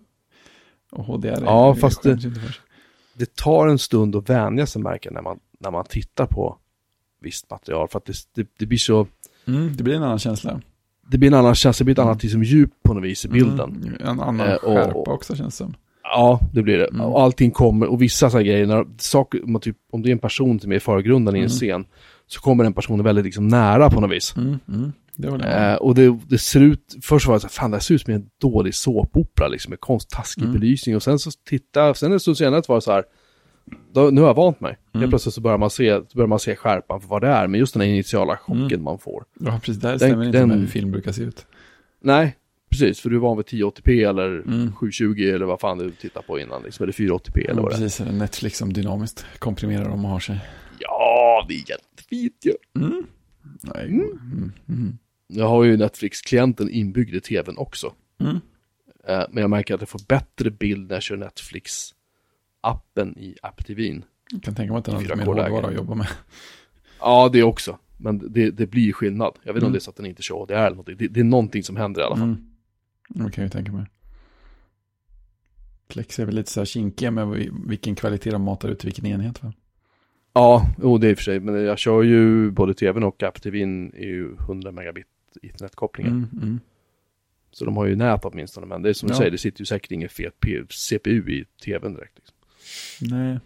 [0.93, 2.17] Och HDR Ja, fast sig.
[3.15, 6.59] det tar en stund att vänja sig märker när man, när man tittar på
[7.21, 7.89] visst material.
[7.89, 9.07] För att det, det, det blir så,
[9.47, 10.61] Mm, det blir en annan känsla.
[11.11, 13.29] det blir en annan känsla, det blir ett annat liksom, djup på något vis i
[13.29, 13.83] bilden.
[13.83, 15.75] Mm, en annan Eh, och- skärpa också känns det som.
[16.05, 16.87] Ja, det blir det.
[16.87, 17.01] Mm.
[17.01, 18.85] Allting kommer, och vissa så här grejer, när,
[19.47, 21.49] man typ, om det är en person som är i förgrunden i en Mm.
[21.49, 21.85] scen,
[22.27, 24.35] så kommer den personen väldigt liksom, nära på något vis.
[24.37, 25.45] Mm, mm, det det.
[25.71, 28.03] Eh, och det, det ser ut, först var det så fan det här ser ut
[28.03, 30.53] som en dålig såpopera liksom, med konsttaskig Mm.
[30.61, 30.97] belysning.
[30.97, 33.05] Och sen så titta, sen en stund senare var det så här,
[33.95, 34.77] då, nu har jag vant mig.
[34.95, 35.01] Mm.
[35.01, 37.61] Helt plötsligt så börjar man, se, börjar man se skärpan för vad det är, men
[37.61, 38.83] just den här initiala chocken Mm.
[38.83, 39.25] man får.
[39.41, 39.77] ja, precis.
[39.83, 41.47] Det här den- stämmer inte den- med hur film brukar se ut.
[42.03, 42.37] Nej,
[42.81, 44.73] precis, för du är van vid 1080p eller Mm.
[44.73, 47.77] 720 eller vad fan du tittar på innan, liksom, eller 480p eller Ja, vad det
[47.77, 47.81] är.
[47.81, 50.41] precis, Netflix som dynamiskt komprimerar dem och har sig.
[50.79, 52.55] Ja, det är jättefint ju.
[52.83, 53.07] Mm.
[53.61, 54.53] Nej, Mm.
[54.69, 54.99] mm.
[55.27, 57.93] Jag har ju Netflix-klienten inbyggd i tvn också.
[58.21, 58.37] Mm.
[59.09, 64.05] Eh, men jag märker att jag får bättre bild när jag kör Netflix-appen i app-tvn.
[64.33, 66.07] Jag kan tänka mig att är något 4K mer hårdvara att jobba med.
[67.01, 67.79] Ja, det också.
[67.97, 69.35] Men det, det blir skillnad.
[69.43, 69.73] Jag vet inte om Mm.
[69.73, 70.97] det är så att den inte kör HDR eller någonting.
[70.99, 72.25] Det, det är någonting som händer i alla fall.
[72.29, 72.45] Mm.
[73.15, 73.87] Det kan jag ju tänka mig.
[75.89, 78.87] Plex är väl lite så här kinkiga med vi- vilken kvalitet de matar ut i
[78.87, 79.53] vilken enhet va?
[80.33, 81.41] Ja, jo, det är i och för sig.
[81.41, 85.07] Men jag kör ju både tvn och app-tvn är ju 100 megabit
[85.43, 86.13] internetkopplingen.
[86.13, 86.61] Mm, mm.
[87.51, 88.67] Så de har ju nät åtminstone.
[88.67, 89.19] Men det är som du Ja.
[89.19, 90.35] säger, det sitter ju säkert ingen fet
[90.71, 92.17] CPU i tvn direkt.
[92.17, 92.37] Liksom.
[93.19, 93.39] Nej,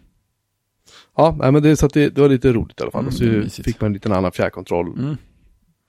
[1.15, 3.07] Ja, nej, men det, så det, det var lite roligt i alla fall.
[3.21, 4.87] Mm, och så fick man en liten annan fjärrkontroll.
[4.99, 5.15] mm.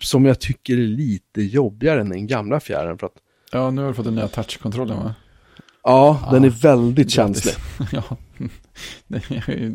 [0.03, 2.99] Som jag tycker är lite jobbigare än den gamla fjärren.
[2.99, 3.17] För att,
[3.53, 5.15] Ja, nu har du fått den nya touchkontrollen va?
[5.83, 7.55] ja, Ja, den är väldigt känslig.
[7.93, 8.17] ja,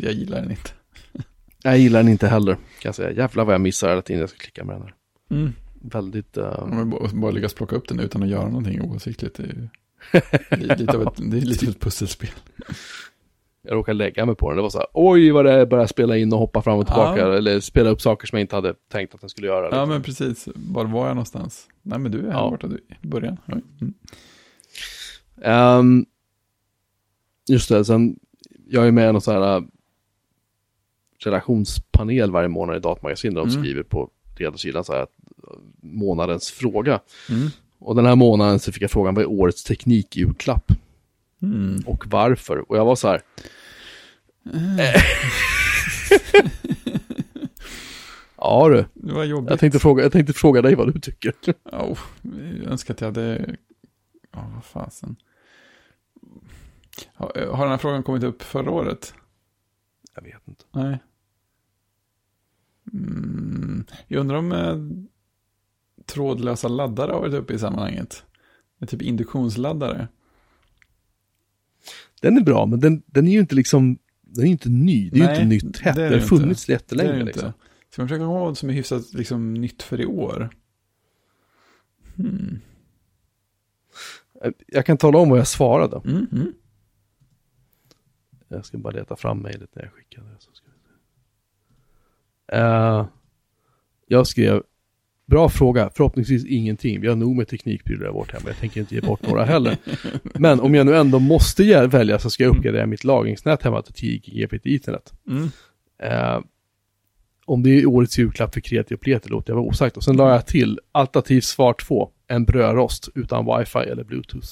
[0.02, 0.70] jag, gillar den inte.
[1.64, 3.12] Jag gillar den inte heller, kan jag säga.
[3.12, 4.94] Jävlar vad jag missar hela tiden jag ska klicka med den här.
[5.32, 5.54] Mm.
[5.82, 6.38] Väldigt...
[6.38, 9.36] jag bara, bara lyckas plocka upp den utan att göra någonting oavsiktligt.
[9.36, 9.68] Det är ju
[10.50, 12.30] Det är lite av ett, det är lite av ett pusselspel.
[13.68, 14.56] Jag råkade lägga mig på den.
[14.56, 16.86] Det var så här, oj vad det är, börja spela in och hoppa fram och
[16.86, 17.20] tillbaka.
[17.22, 17.34] Ja.
[17.34, 19.64] Eller spela upp saker som jag inte hade tänkt att den skulle göra.
[19.66, 19.90] Ja, liksom.
[19.90, 20.48] men precis.
[20.56, 21.68] Var var jag någonstans?
[21.82, 22.50] Nej, men du är här Ja.
[22.50, 22.68] borta
[23.04, 23.38] i början.
[23.48, 23.94] Mm.
[25.42, 26.06] Ehm,
[27.50, 28.20] just det, sen,
[28.68, 29.64] jag är med i någon sån här äh,
[31.24, 33.64] relationspanel varje månad i Datamagasin där de Mm.
[33.64, 35.08] skriver på ledarsidan så här
[35.82, 37.00] månadens fråga.
[37.30, 37.48] Mm.
[37.80, 40.72] Och den här månaden så fick jag frågan vad är årets teknikjulklapp
[41.42, 41.84] Mm.
[41.86, 42.72] och varför?
[42.72, 43.22] Och jag var så här,
[48.38, 49.50] ja du, Det var jobbigt.
[49.50, 51.34] jag tänkte, fråga, jag tänkte fråga dig vad du tycker.
[51.64, 52.00] Oh,
[52.62, 53.56] jag önskar att jag hade...
[54.32, 55.16] Ja, vad fasen.
[57.14, 59.14] Har, har den här frågan kommit upp förra året?
[60.16, 60.64] Jag vet inte.
[60.72, 61.00] Nej.
[62.94, 64.78] Mm, jag undrar om eh,
[66.06, 68.24] trådlösa laddare har varit uppe i sammanhanget.
[68.80, 70.08] Det är typ induktionsladdare.
[72.22, 73.98] Den är bra, men den, den är ju inte liksom,
[74.36, 75.10] den är ju inte ny.
[75.10, 75.96] Det är ju Nej, inte nytt hett.
[75.96, 77.48] det Det, det har funnits Det jättelänge det liksom.
[77.48, 77.60] inte.
[77.90, 80.50] Ska man försöka komma vad som är hyfsat liksom, nytt för i år?
[82.16, 82.60] Hmm.
[84.68, 86.10] Jag kan tala om vad jag svarade.
[86.10, 86.54] Mm, mm.
[88.48, 90.36] Jag ska bara leta fram mejlet när jag skickade det.
[90.40, 90.66] Så ska.
[92.58, 93.08] Eh,
[94.08, 94.64] jag skrev,
[95.26, 97.02] bra fråga, förhoppningsvis ingenting.
[97.02, 98.42] Vi har nog med teknikprylar i vårt hem.
[98.46, 99.78] Jag tänker inte ge bort några heller.
[100.24, 103.94] Men om jag nu ändå måste välja så ska jag uppgradera mitt lagringsnät hemma till
[103.94, 105.14] 10 GB till internet.
[105.30, 105.50] Mm.
[106.00, 106.40] Eh,
[107.46, 109.98] om det är årets julklapp för kreti och pleti låter jag vara osagt.
[109.98, 114.48] Och sen la jag till alternativ svar 2, en brödrost utan wifi eller bluetooth.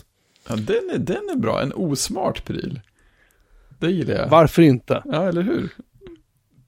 [0.50, 1.62] Ja, den, är, den är bra.
[1.62, 2.82] En osmart pryl.
[3.80, 4.30] Det gillar jag.
[4.30, 5.02] Varför inte?
[5.06, 5.70] Ja, eller hur?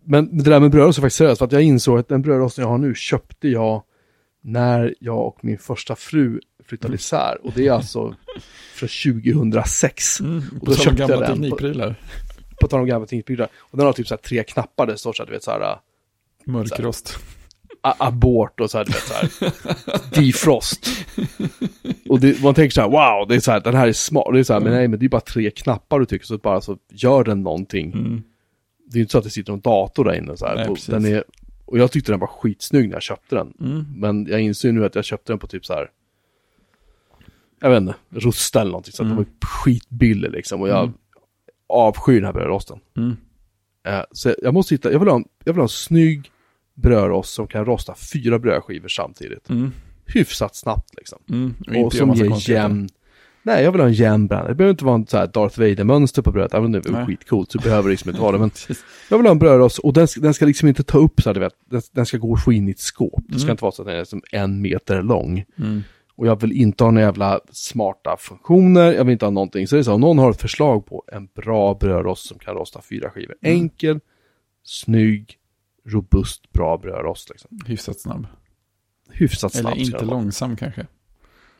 [0.03, 2.61] Men det där med brödrost är faktiskt seriöst, för att jag insåg att den brödrosten
[2.61, 3.83] jag har nu köpte jag
[4.47, 7.37] när jag och min första fru flyttade isär.
[7.43, 8.15] Och det är alltså
[8.75, 10.19] från 2006.
[10.19, 10.43] Mm.
[10.61, 11.95] Och då köpte jag den på- teknikprylar.
[12.61, 13.47] På tal om gamla teknikprylar.
[13.57, 15.51] Och den har typ så här tre knappar, det står så här, du vet så
[15.51, 15.77] här, äh,
[16.45, 17.17] Mörkrost.
[17.81, 19.51] a- abort och så här, du vet så här,
[20.21, 20.87] defrost.
[22.09, 24.27] Och det, man tänker så här, wow, det är så här, den här är smart.
[24.33, 26.37] Det är så här, men nej, men det är bara tre knappar du tycker, så
[26.37, 27.91] bara så gör den någonting.
[27.93, 28.23] Mm.
[28.91, 30.55] Det är inte så att det sitter någon dator där inne så här.
[30.55, 31.23] Nej, den är,
[31.65, 33.53] och jag tyckte den var skitsnygg när jag köpte den.
[33.59, 33.85] Mm.
[33.95, 35.91] Men jag inser nu att jag köpte den på typ så här.
[37.59, 38.93] Jag vet inte, Rusta eller någonting.
[38.93, 39.15] Så Mm.
[39.15, 40.61] den var skitbillig liksom.
[40.61, 40.93] Och jag Mm.
[41.67, 42.79] avskyr den här brödrosten.
[42.97, 43.17] Mm.
[43.87, 46.31] Eh, så jag måste hitta, jag vill, ha en, jag vill ha en snygg
[46.73, 49.49] brödrost som kan rosta fyra brödskivor samtidigt.
[49.49, 49.71] Mm.
[50.05, 51.19] Hyfsat snabbt liksom.
[51.29, 51.85] Mm.
[51.85, 52.89] Och, som ger jämn...
[53.45, 54.47] Nej, jag vill ha en jämn brand.
[54.47, 56.53] Det behöver inte vara en så här Darth Vader-mönster på brödet.
[56.53, 58.37] Även om det är skitcoolt så behöver det liksom inte vara det.
[58.37, 58.51] Men
[59.09, 61.29] jag vill ha en brödrost och den, ska- den ska liksom inte ta upp så
[61.29, 61.53] här, du vet.
[61.69, 63.23] Den, den ska gå och få in i ett skåp.
[63.27, 63.51] Det ska Mm.
[63.53, 65.45] inte vara så att den är som en meter lång.
[65.57, 65.83] Mm.
[66.15, 68.93] Och jag vill inte ha några jävla smarta funktioner.
[68.93, 69.67] Jag vill inte ha någonting.
[69.67, 72.55] Så det är så, om någon har ett förslag på en bra brödrost som kan
[72.55, 73.35] rosta fyra skivor.
[73.41, 73.57] Mm.
[73.57, 73.99] Enkel,
[74.63, 75.37] snygg,
[75.87, 77.29] robust, bra brödrost.
[77.29, 77.59] Liksom.
[77.65, 78.27] Hyfsat snabb.
[79.11, 80.87] Hyfsat snabb Eller inte långsam kanske.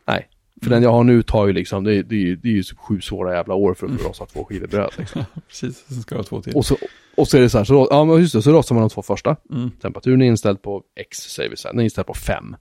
[0.08, 0.28] Nej.
[0.64, 2.64] För den jag har nu tar ju liksom, det, är- det, är det är ju
[2.64, 4.92] typ sju svåra jävla år för att rosta två skivor bröd.
[4.98, 5.24] Liksom.
[5.48, 6.54] Precis, sen ska jag ha två till.
[6.56, 6.78] Och, så,
[7.18, 8.90] och så är det så här, så, ja men just det, så rostar man de
[8.90, 9.36] två första.
[9.52, 9.72] Mm.
[9.72, 12.56] Temperaturen är inställd på X, säger vi så här, den är inställd på 5.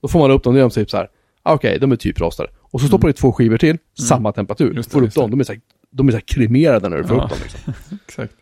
[0.00, 1.08] Då får man upp dem, det är de typ så här,
[1.42, 2.48] ah, okej, de är typ rostade.
[2.60, 4.70] Och så stoppar du i två skivor till, samma temperatur.
[4.70, 4.76] Mm.
[4.76, 7.04] Det, får upp dem, de är så här, de är så här kremerade när du
[7.04, 7.24] får Ja.
[7.24, 7.38] upp dem.
[7.42, 7.72] Liksom.
[8.06, 8.34] Exakt.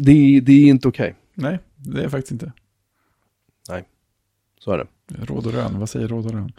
[0.00, 1.14] Det, det är inte okej.
[1.34, 2.52] Nej, det är faktiskt inte.
[4.58, 4.86] Så är det.
[5.26, 6.52] Råd och rön, vad säger råd och rön?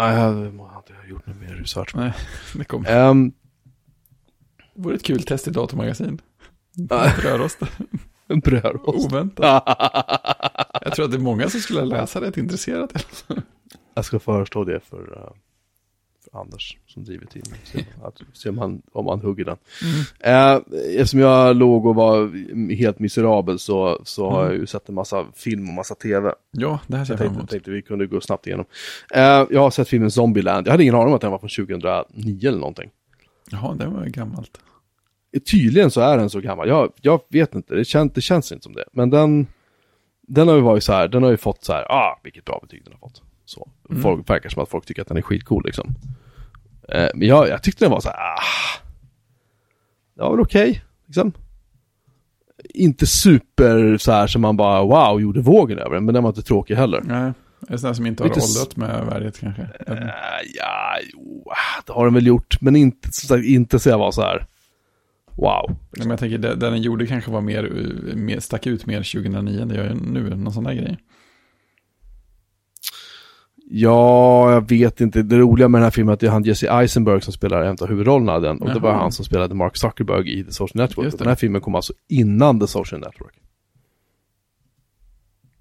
[0.00, 1.94] Nej, jag har inte gjort något mer research.
[1.94, 2.12] Nej,
[2.54, 3.08] det kommer.
[3.08, 3.32] Um,
[4.74, 6.20] Det vore ett kul test i datormagasin.
[7.20, 7.58] Brödrost.
[8.26, 9.06] en brödrost.
[9.06, 9.62] Oväntat.
[10.82, 13.06] Jag tror att det är många som skulle läsa det intresserat.
[13.94, 15.49] jag ska föreslå det för, eh, för
[16.32, 17.58] Anders som driver tidningen.
[17.64, 19.56] Se, att, se om, han, om han hugger den.
[19.82, 20.56] Mm.
[20.56, 20.62] Eh,
[21.00, 24.52] eftersom jag låg och var helt miserabel så, så har Mm.
[24.52, 26.34] jag ju sett en massa film och massa tv.
[26.50, 27.50] Ja, det här ser Jag jag fram tänkte, emot.
[27.50, 28.66] tänkte vi kunde gå snabbt igenom.
[29.14, 30.66] Eh, jag har sett filmen Zombieland.
[30.66, 32.90] Jag hade ingen aning om att den var från 2009 eller någonting.
[33.50, 34.60] Jaha, det var gammalt.
[35.50, 36.68] Tydligen så är den så gammal.
[36.68, 38.84] Jag, jag vet inte, det, kän, det känns inte som det.
[38.92, 39.46] Men den,
[40.22, 42.58] den har ju varit så här, den har ju fått så här, ah, vilket bra
[42.62, 43.22] betyg den har fått.
[43.44, 43.70] Så.
[43.90, 44.02] Mm.
[44.02, 45.94] Folk verkar som att folk tycker att den är skitcool liksom.
[46.92, 48.40] Eh, men jag, jag tyckte den var så här, ah,
[50.16, 51.32] det var väl okej, liksom.
[52.74, 56.30] Inte super så här som man bara, wow, gjorde vågen över den, men den var
[56.30, 57.00] inte tråkig heller.
[57.04, 59.62] Nej, det är sådana som inte har s- åldrat med värdighet kanske.
[59.62, 59.92] Inte.
[59.92, 60.08] Eh,
[60.56, 61.44] ja, jo,
[61.86, 64.46] det har den väl gjort, men inte, som sagt, inte så jag var så här,
[65.36, 65.64] wow.
[65.68, 68.86] Nej, Men jag tänker, det, det den gjorde kanske var mer, uh, mer, stack ut
[68.86, 70.98] mer 2009 än det gör nu, någon sån där grej.
[73.72, 75.22] Ja, jag vet inte.
[75.22, 77.62] Det roliga med den här filmen är att det är han Jesse Eisenberg som spelar
[77.62, 78.62] en av huvudrollerna i den.
[78.62, 78.98] Och det var Jaha.
[78.98, 81.18] han som spelade Mark Zuckerberg i The Social Network.
[81.18, 83.34] Den här filmen kom alltså innan The Social Network.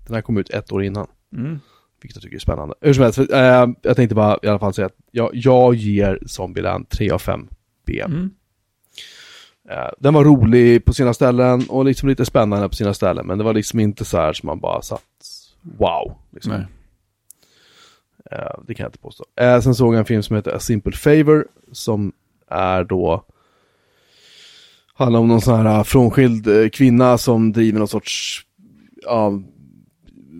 [0.07, 1.07] Den här kom ut ett år innan.
[1.37, 1.59] Mm.
[2.01, 2.75] Vilket jag tycker är spännande.
[2.81, 6.19] Hur som helst, eh, jag tänkte bara i alla fall säga att jag, jag ger
[6.25, 7.47] Zombieland 3 av 5
[7.85, 8.11] BM.
[8.11, 8.31] Mm.
[9.69, 13.27] Eh, den var rolig på sina ställen och liksom lite spännande på sina ställen.
[13.27, 15.03] Men det var liksom inte så här som man bara satt
[15.61, 16.17] wow.
[16.31, 16.53] Liksom.
[16.53, 16.65] Nej.
[18.31, 19.23] Eh, det kan jag inte påstå.
[19.35, 22.13] Eh, sen såg jag en film som heter A Simple Favor som
[22.47, 23.25] är då
[24.93, 28.45] handlar om någon sån här eh, frånskild kvinna som driver någon sorts
[29.01, 29.39] ja,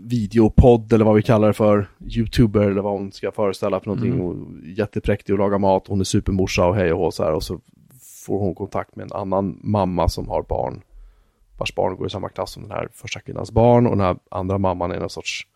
[0.10, 1.88] videopodd eller vad vi kallar det för.
[2.00, 4.14] Youtuber eller vad hon ska föreställa för någonting.
[4.14, 4.26] Mm.
[4.26, 5.88] Och jättepräktig och lagar mat.
[5.88, 7.34] Hon är supermorsa och hej och hå så här.
[7.34, 7.60] Och så
[8.26, 10.82] får hon kontakt med en annan mamma som har barn.
[11.58, 13.88] Vars barn går i samma klass som den här första kvinnans barn.
[13.88, 15.48] Och den här andra mamman är någon sorts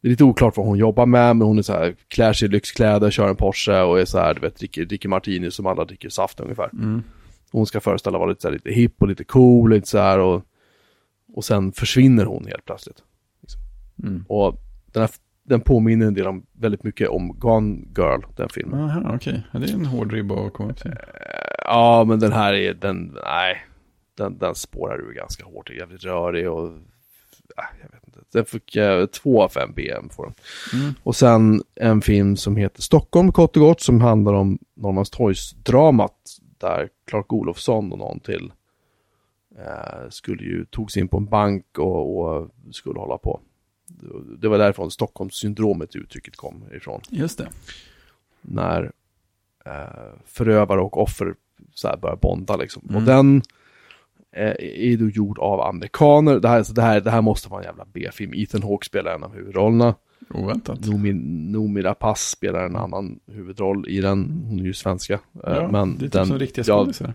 [0.00, 2.48] det är lite oklart vad hon jobbar med, men hon är så här, klär sig
[2.48, 5.66] i lyxkläder, kör en Porsche och är så här, du vet, dricker, dricker martini som
[5.66, 6.70] alla dricker saft ungefär.
[6.72, 7.02] Mm.
[7.50, 10.18] Hon ska föreställa vara lite, så här, lite hipp och lite cool, lite så här
[10.18, 10.42] och,
[11.34, 13.02] och sen försvinner hon helt plötsligt.
[14.02, 14.24] Mm.
[14.28, 14.60] Och
[14.92, 15.10] den, här,
[15.42, 18.80] den påminner en del om, väldigt mycket om Gone Girl, den filmen.
[18.80, 19.42] Aha, okej.
[19.52, 20.90] Ja, det är en hård ribba att komma upp till.
[20.90, 20.96] Eh,
[21.68, 23.62] Ja, men den här är, den, nej,
[24.16, 26.70] den, den spårar ur ganska hårt, det är jävligt rörig och,
[27.56, 28.20] jag vet inte.
[28.32, 30.32] Den fick eh, två av fem BM får.
[30.72, 30.94] Mm.
[31.02, 36.14] Och sen en film som heter Stockholm kort och gott som handlar om Norrmalmstorgsdramat
[36.58, 38.52] där Clark Olofsson och någon till
[39.58, 43.40] eh, skulle ju, togs in på en bank och, och skulle hålla på.
[44.38, 47.00] Det var därifrån Stockholmssyndromet uttrycket kom ifrån.
[47.10, 47.48] Just det.
[48.40, 48.92] När
[49.64, 51.34] eh, förövare och offer
[51.74, 52.82] så här börjar bonda liksom.
[52.88, 52.96] Mm.
[52.96, 53.42] Och den
[54.36, 54.54] eh,
[54.92, 56.40] är då gjord av amerikaner.
[56.40, 58.32] Det här, så det här, det här måste vara en jävla B-film.
[58.34, 59.94] Ethan Hawke spelar en av huvudrollerna.
[60.30, 60.86] Oväntat.
[60.86, 61.12] Noomi,
[61.52, 64.44] Noomi Rapace spelar en annan huvudroll i den.
[64.48, 65.14] Hon är ju svenska.
[65.14, 67.12] Eh, Ja, men det är typ den, som riktiga skådisar.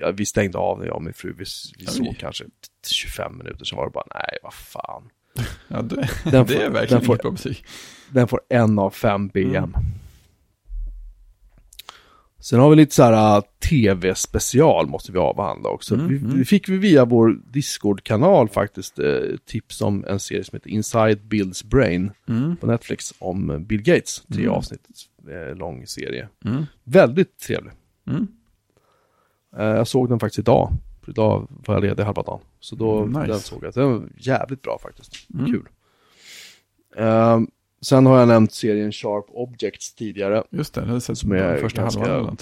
[0.00, 1.44] ja, vi stängde av när jag och min fru, vi,
[1.78, 1.90] vi Oj.
[1.92, 2.44] såg kanske
[2.90, 5.02] 25 minuter, så var det bara nej, vad fan.
[5.68, 6.06] Ja, det, Den
[6.46, 7.64] det får- är verkligen den får- inget bra betyg.
[8.10, 9.54] Den får en av fem BM.
[9.56, 9.72] Mm.
[12.40, 15.94] Sen har vi lite så här uh, tv-special måste vi avhandla också.
[15.94, 16.44] Mm, vi, mm.
[16.44, 21.66] fick vi via vår Discord-kanal faktiskt eh, tips om en serie som heter Inside Bill's
[21.66, 22.56] Brain Mm.
[22.56, 24.22] på Netflix om Bill Gates.
[24.32, 24.54] Tre Mm.
[24.54, 24.80] avsnitt,
[25.30, 26.28] eh, lång serie.
[26.44, 26.64] Mm.
[26.84, 27.72] Väldigt trevlig.
[29.58, 30.72] Eh, jag såg den faktiskt idag.
[31.04, 32.40] För idag var jag ledig halva dagen.
[32.60, 33.26] Så då nice.
[33.26, 33.74] den såg jag.
[33.74, 35.12] Den var jävligt bra faktiskt.
[35.46, 35.68] Kul.
[36.96, 37.40] Eh,
[37.82, 40.44] sen har jag nämnt serien Sharp Objects tidigare.
[40.50, 42.36] Just det, det har jag sett Som är första ganska- halvan.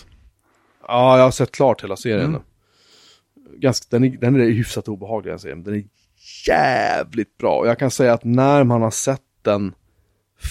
[0.88, 2.24] Ja, jag har sett klart hela serien.
[2.28, 2.42] Mm.
[3.56, 5.62] Ganska, den, är, den är hyfsat obehaglig den serien.
[5.62, 5.84] Den är
[6.46, 7.58] jävligt bra.
[7.58, 9.74] Och jag kan säga att när man har sett den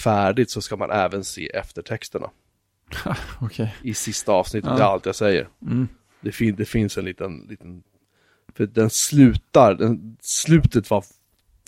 [0.04, 2.30] färdigt så ska man även se eftertexterna
[3.40, 3.74] Okej.
[3.82, 4.70] i sista avsnittet.
[4.70, 4.76] Ja.
[4.76, 5.48] Det är allt jag säger.
[5.62, 5.88] Mm.
[6.20, 7.82] Det, fin, det finns en liten, liten...
[8.54, 11.04] För den slutar, den, slutet var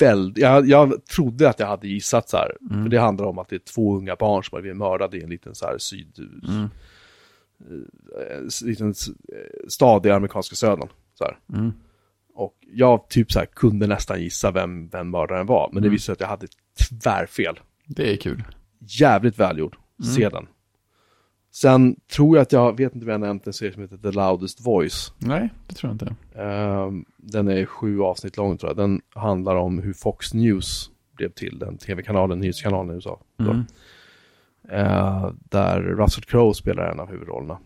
[0.00, 0.38] väldigt...
[0.42, 2.56] Jag, jag trodde att jag hade gissat så här.
[2.70, 2.82] Mm.
[2.82, 5.22] För det handlar om att det är två unga barn som har blivit mördade i
[5.22, 6.18] en liten så här syd...
[6.48, 6.68] Mm.
[8.20, 10.88] eh, liten eh, stad i amerikanska södern.
[11.14, 11.24] Så.
[11.52, 11.72] Mm.
[12.34, 15.70] Och jag typ så här kunde nästan gissa vem, vem mördaren var.
[15.72, 15.92] Men det Mm.
[15.92, 16.46] visade sig att jag hade
[17.02, 17.60] tvärfel.
[17.86, 18.42] Det är kul.
[18.78, 19.76] Jävligt välgjord.
[20.02, 20.14] Mm.
[20.14, 20.46] Se den.
[21.52, 24.10] Sen tror jag att jag, vet inte om jag nämnt en serie som heter The
[24.10, 25.12] Loudest Voice.
[25.18, 26.40] Nej, det tror jag inte.
[26.42, 28.76] Ehm, den är sju avsnitt lång tror jag.
[28.76, 33.20] Den handlar om hur Fox News blev till, den tv-kanalen, nyhetskanalen i USA.
[33.38, 33.64] Mm.
[34.68, 37.58] Eh, där Russell Crowe spelar en av huvudrollerna.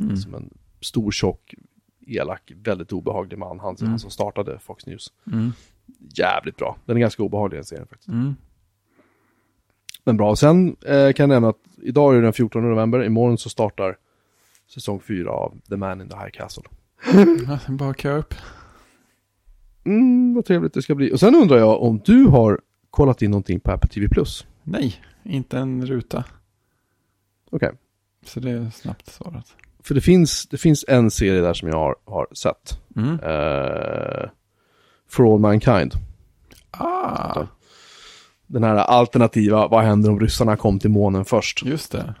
[0.00, 0.16] Mm.
[0.16, 1.54] Som en stor, tjock,
[2.06, 3.60] elak, väldigt obehaglig man.
[3.60, 3.90] Han, Mm.
[3.90, 5.12] han som startade Fox News.
[5.32, 5.52] Mm.
[6.16, 6.76] Jävligt bra.
[6.84, 8.08] Den är ganska obehaglig den serien faktiskt.
[10.04, 10.36] Men bra.
[10.36, 13.04] Sen eh, kan jag nämna att idag är det den 14 november.
[13.04, 13.96] Imorgon så startar
[14.74, 16.62] säsong 4 av The Man in the High Castle.
[17.68, 18.34] Bara kö upp.
[19.84, 21.12] Mm, vad trevligt det ska bli.
[21.12, 24.08] Och sen undrar jag om du har kollat in någonting på Apple TV+.
[24.08, 24.46] Plus.
[24.62, 26.24] Nej, inte en ruta.
[27.50, 27.72] Okej.
[28.26, 29.54] Så det är snabbt svarat.
[29.82, 32.80] För det finns, det finns en serie där som jag har, har sett.
[32.96, 33.12] Mm.
[33.12, 34.30] Eh,
[35.08, 35.94] For All Mankind.
[36.70, 37.46] Ah,
[38.52, 41.62] Den här alternativa, vad händer om ryssarna kom till månen först?
[41.64, 42.14] just det.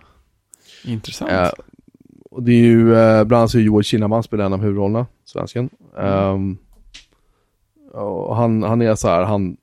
[0.84, 1.30] Intressant.
[1.30, 1.50] Eh,
[2.30, 5.06] och det är ju, eh, bland annat så är Joel Kinnaman spelar en av huvudrollerna,
[5.24, 5.70] svensken.
[5.98, 6.58] Ehm,
[7.92, 9.56] och han, han är så här, han,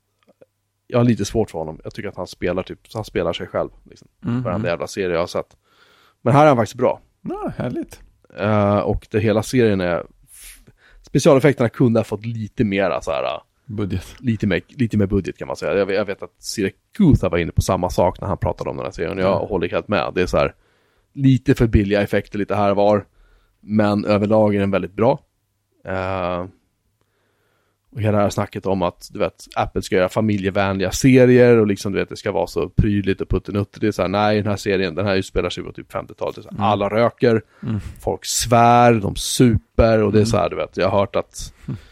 [0.88, 1.80] jag har lite svårt för honom.
[1.84, 3.70] Jag tycker att han spelar typ, han spelar sig själv.
[3.89, 4.43] Liksom, Mhm.
[4.43, 5.57] varenda jävla serie jag har sett.
[6.22, 6.99] Men här är han faktiskt bra.
[7.22, 8.01] Ja, härligt.
[8.39, 10.03] Eh, och det hela serien är,
[11.01, 14.15] specialeffekterna kunde ha fått lite mera så här, Budget.
[14.20, 15.74] lite mer, lite mer budget kan man säga.
[15.78, 18.78] Jag vet, jag vet att Syracuse var inne på samma sak när han pratade om
[18.78, 19.18] den här serien.
[19.18, 19.47] Jag Mm.
[19.49, 20.11] håller helt med.
[20.15, 20.55] Det är så här
[21.13, 23.05] lite för billiga effekter lite här och var.
[23.59, 25.20] Men överlag är den väldigt bra.
[25.86, 26.45] Eh,
[27.91, 31.68] och hela det här snacket om att du vet, Apple ska göra familjevänliga serier och
[31.68, 33.80] liksom du vet, det ska vara så prydligt och puttenutter.
[33.80, 36.36] Det är så här, nej, den här serien, den här utspelar sig på typ 50-talet.
[36.36, 36.63] Det är så här, Mm.
[36.63, 37.80] Alla röker, Mm.
[38.01, 40.26] folk svär, de super och det är Mm.
[40.26, 41.53] så här, du vet, jag har hört att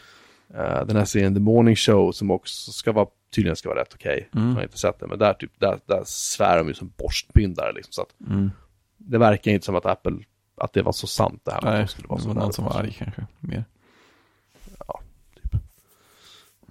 [0.58, 3.94] eh, den här serien The Morning Show som också ska vara, tydligen ska vara rätt
[3.94, 4.30] okej.
[4.36, 4.48] Mm.
[4.48, 7.74] Jag har inte sett den, men där, typ, där, där svär de ju som borstbindare
[7.74, 7.92] liksom.
[7.92, 8.52] Så att Mm.
[8.98, 10.18] det verkar inte som att Apple,
[10.58, 12.66] att det var så sant det här Nej, de skulle vara det var någon som
[12.66, 13.26] var arg kanske.
[13.40, 13.66] Mer.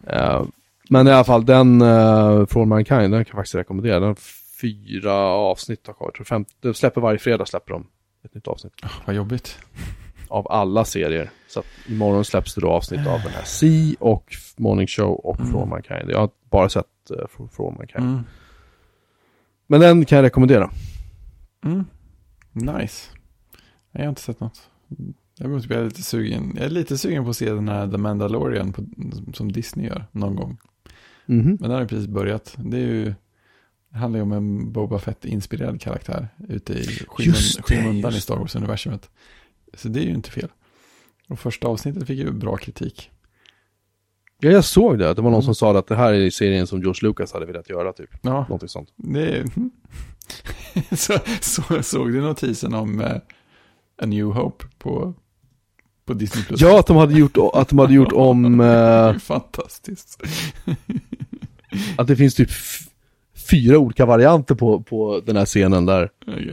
[0.07, 0.45] Eh,
[0.91, 4.01] men i alla fall, den uh, från Mankind, den kan jag faktiskt rekommendera.
[4.01, 4.17] Den
[4.61, 6.07] fyra avsnitt har kvar.
[6.07, 7.87] Jag tror fem, de släpper varje fredag släpper de
[8.25, 8.73] ett nytt avsnitt.
[8.83, 9.59] Oh, vad jobbigt.
[10.35, 11.31] Av alla serier.
[11.49, 15.41] Så att imorgon släpps det då avsnitt av den här C och Morning Show och
[15.41, 15.53] Mm.
[15.53, 16.11] Från Mankind.
[16.11, 18.05] Jag har bara sett uh, från Mankind.
[18.05, 18.25] Mm.
[19.67, 20.71] Men den kan jag rekommendera.
[21.65, 21.85] Mm.
[22.53, 23.11] Nice.
[23.93, 24.71] Jag har inte sett något.
[25.39, 26.53] Jag måste bli lite sugen.
[26.57, 28.85] Jag är lite sugen på att se den här The Mandalorian på,
[29.33, 30.59] som Disney gör någon gång.
[31.27, 31.45] Mhm.
[31.45, 32.55] Men den har ju precis börjat.
[32.59, 33.15] Det är ju
[33.91, 36.87] det handlar ju om en Boba Fett-inspirerad karaktär ute i
[37.63, 39.11] skymundan i Star Wars-universumet.
[39.77, 40.49] Så det är ju inte fel.
[41.29, 43.11] Och första avsnittet fick ju bra kritik.
[44.41, 45.15] Ja, jag såg det.
[45.15, 45.43] Det var någon Mm.
[45.43, 48.11] som sa att det här är serien som George Lucas hade velat göra, typ.
[48.23, 48.89] Ja, Någonting sånt.
[48.97, 49.45] det
[50.97, 53.17] så, så såg du notisen om eh,
[54.03, 55.15] A New Hope på,
[56.05, 56.45] på Disney+.
[56.45, 56.61] Plus?
[56.61, 58.61] Ja, att de hade gjort, att de hade gjort om...
[59.15, 60.23] Ju fantastiskt.
[61.99, 62.51] att det finns typ
[63.51, 66.11] fyra olika varianter på, på den här scenen där.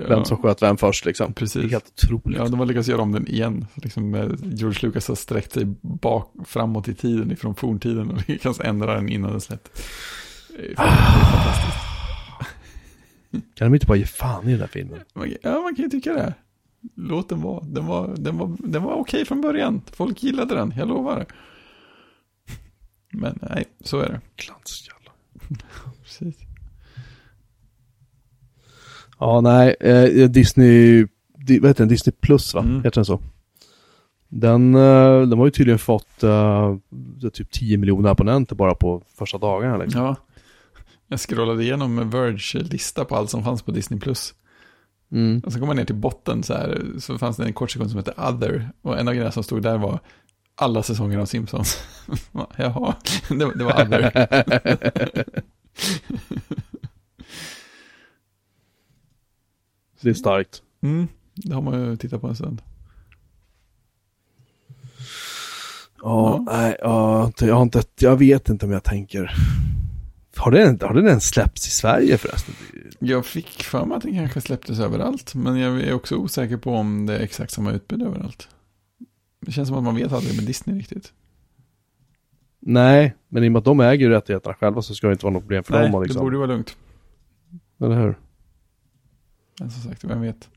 [0.07, 1.27] Vem som sköt vem först liksom.
[1.27, 1.71] Det är Precis.
[1.71, 2.37] helt otroligt.
[2.39, 3.65] Ja, de har lyckats göra om den igen.
[3.73, 8.59] Liksom, eh, George Lucas har sträckt sig bak, framåt i tiden ifrån forntiden och lyckats
[8.59, 9.85] ändra den innan den släpptes.
[10.57, 11.77] Det är fantastiskt.
[13.55, 14.99] Kan de inte bara ge fan i den här filmen?
[15.41, 16.33] Ja, man kan ju tycka det.
[16.95, 17.63] Låt den vara.
[17.63, 19.81] Den var, den var, den var okej från början.
[19.93, 21.25] Folk gillade den, jag lovar.
[23.13, 24.21] Men nej, så är det.
[24.35, 25.13] Glansjävlar.
[26.03, 26.50] Precis.
[29.21, 29.75] Ja, nej.
[29.79, 31.07] Eh, Disney...
[31.35, 31.89] Di, vad heter den?
[31.89, 32.59] Disney Plus va?
[32.59, 32.83] Mm.
[32.83, 33.21] Heter den så?
[34.29, 36.75] Den, eh, den har ju tydligen fått eh,
[37.33, 39.77] typ 10 miljoner abonnenter bara på första dagarna.
[39.77, 40.01] Liksom.
[40.01, 40.15] Ja.
[41.07, 43.99] Jag scrollade igenom Verge lista på allt som fanns på Disney+.
[43.99, 44.33] Plus.
[45.11, 45.41] Mm.
[45.45, 47.89] Och så kom man ner till botten så här, så fanns det en kort sekund
[47.89, 48.69] som hette Other.
[48.81, 49.99] Och en av grejerna som stod där var
[50.55, 51.83] alla säsonger av Simpsons.
[52.57, 52.95] Jaha,
[53.29, 54.27] det, det var Other.
[60.01, 60.61] det är starkt.
[60.81, 62.61] Mm, det har man ju tittat på en stund.
[66.01, 69.31] Ja, nej, ja, jag har inte, jag vet inte om jag tänker.
[70.35, 72.53] Har den, har den ens släppts i Sverige förresten?
[72.99, 75.35] Jag fick för mig att den kanske släpptes överallt.
[75.35, 78.49] Men jag är också osäker på om det är exakt samma utbud överallt.
[79.41, 81.13] Det känns som att man vet aldrig med Disney riktigt.
[82.59, 85.33] Nej, men i och med att de äger rättigheterna själva så ska det inte vara
[85.33, 86.01] något problem för Nej, dem.
[86.01, 86.21] det Liksom.
[86.23, 86.77] borde ju vara lugnt.
[87.81, 88.19] Eller hur?
[89.59, 90.49] Men som sagt, vem vet.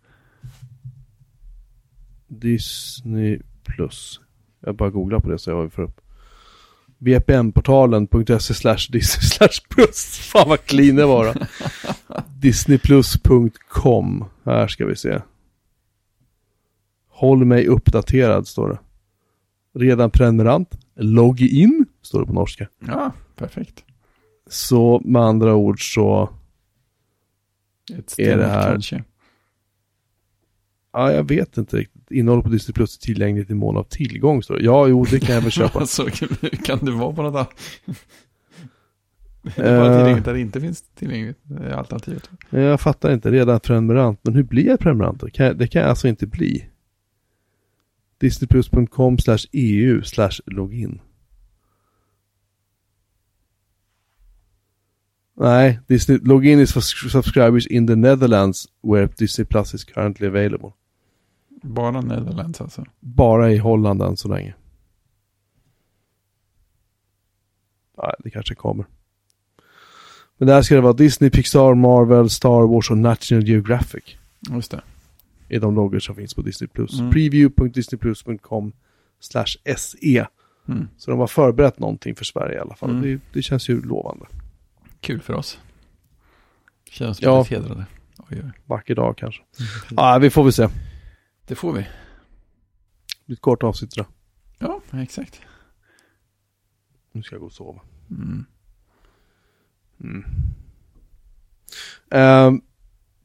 [2.28, 4.20] Disney plus.
[4.60, 6.00] Jag bara googlar på det så jag får upp.
[6.98, 10.18] VPN-portalen.se slash Disney slash plus.
[10.18, 11.46] Fan vad clean det var då.
[12.38, 14.24] Disneyplus.com.
[14.44, 15.20] Här ska vi se.
[17.08, 18.78] Håll mig uppdaterad står det.
[19.78, 20.78] Redan prenumerant.
[20.96, 22.68] Logg in står det på norska.
[22.86, 23.84] Ja, perfekt.
[24.46, 26.30] Så med andra ord så,
[27.98, 29.04] Ett Är det här- Kanske.
[30.92, 32.10] ja jag vet inte riktigt.
[32.10, 34.60] Innehållet på Disney Plus är tillgängligt i mån av tillgång det.
[34.60, 35.86] Ja, jo det kan jag väl köpa.
[35.86, 36.06] Så
[36.64, 37.50] kan det vara på något annat.
[39.56, 39.96] Det är bara Eh.
[39.98, 41.38] tillgängligt där det inte finns tillgängligt.
[41.42, 42.30] Det är alternativet.
[42.50, 44.20] Jag fattar inte, redan prenumerant.
[44.22, 45.26] Men hur blir jag prenumerant då?
[45.30, 46.66] Kan jag, det kan jag alltså inte bli.
[48.18, 51.00] Disneyplus.com slash EU slash login.
[55.36, 60.70] Nej, Disney, login is for subscribers in the Netherlands where Disney Plus is currently available.
[61.62, 62.84] Bara Netherlands alltså.
[63.00, 64.54] Bara i Holland än så länge.
[68.02, 68.86] Nej, det kanske kommer.
[70.38, 74.04] Men där ska det vara Disney, Pixar, Marvel, Star Wars och National Geographic.
[74.50, 74.82] Just det.
[75.48, 76.68] är de loggor som finns på Disney+.
[76.68, 77.00] Plus.
[77.00, 77.12] Mm.
[77.12, 78.72] Preview.disneyplus.com
[79.20, 80.26] slash SE.
[80.68, 80.88] Mm.
[80.96, 82.90] Så de har förberett någonting för Sverige i alla fall.
[82.90, 83.02] Mm.
[83.02, 84.26] Det, det känns ju lovande.
[85.04, 85.58] Kul för oss.
[86.90, 87.34] Känns Ja.
[87.34, 87.86] väldigt hedrade.
[88.18, 88.50] Oj, oj.
[88.64, 89.42] Vacker dag kanske.
[89.58, 89.68] Mm.
[89.96, 90.68] Ja, vi får väl se.
[91.46, 91.86] Det får vi.
[93.32, 94.06] ett kort avsnitt idag.
[94.58, 95.40] Ja, exakt.
[97.12, 97.80] Nu ska jag gå och sova.
[98.10, 98.46] Mm.
[100.00, 100.24] Mm.
[102.10, 102.62] Ehm,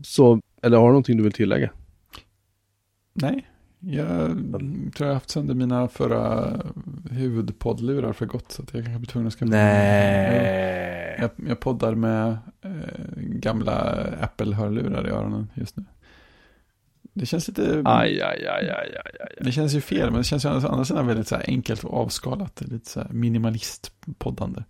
[0.04, 1.72] så, eller har du någonting du vill tillägga?
[3.14, 3.48] Nej,
[3.80, 4.30] jag
[4.94, 6.54] tror jag har haft sönder mina förra
[7.12, 8.52] huvudpoddlurar för gott.
[8.52, 11.18] Så att jag kanske blir tvungen att skaffa Nej.
[11.20, 12.72] Jag, jag poddar med eh,
[13.16, 13.74] gamla
[14.22, 15.86] Apple-hörlurar i öronen just nu.
[17.14, 17.82] Det känns lite...
[17.86, 19.36] Aj, aj, aj, aj, aj.
[19.42, 21.94] Det känns ju fel, men det känns ju å andra sidan väldigt så enkelt och
[21.94, 22.62] avskalat.
[22.62, 24.64] Lite så här minimalist-poddande.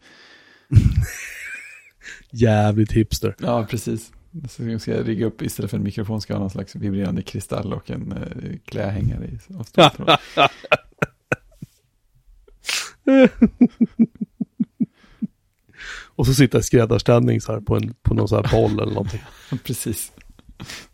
[2.32, 3.36] Jävligt hipster.
[3.39, 4.12] Ja, precis.
[4.49, 7.21] Så ska jag rigga upp istället för en mikrofon ska jag ha någon slags vibrerande
[7.21, 9.39] kristall och en eh, klädhängare i.
[9.39, 10.17] Stå-
[16.15, 18.93] Och så sitta i skräddarställning så här på, en, på någon så här boll eller
[18.93, 19.21] någonting.
[19.63, 20.11] precis.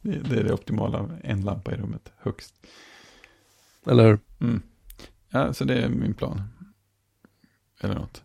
[0.01, 2.55] Det, det är det optimala, en lampa i rummet, högst.
[3.85, 4.19] Eller hur?
[4.41, 4.61] Mm.
[5.29, 6.43] Ja, så det är min plan.
[7.81, 8.23] Eller något.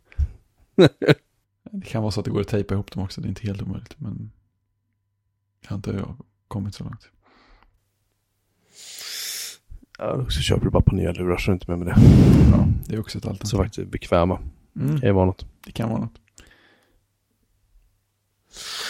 [1.73, 3.47] Det kan vara så att det går att tejpa ihop dem också, det är inte
[3.47, 4.01] helt omöjligt.
[4.01, 4.31] Men
[5.63, 6.05] jag har inte
[6.49, 7.09] kommit så långt.
[9.99, 11.95] Ja, så köper du bara på nya lurar så det inte med med det.
[12.53, 13.47] Ja, det är också ett alternativ.
[13.51, 14.41] Så faktiskt bekväma.
[14.77, 15.47] Mm, Det kan vara något.
[15.67, 16.21] det kan vara något.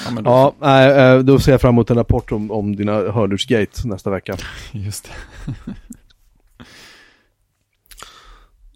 [0.05, 2.93] Ja, men då, Ja, eh, då ser jag fram emot en rapport om, om dina
[2.93, 4.37] hörlursgate nästa vecka.
[4.73, 5.55] just det.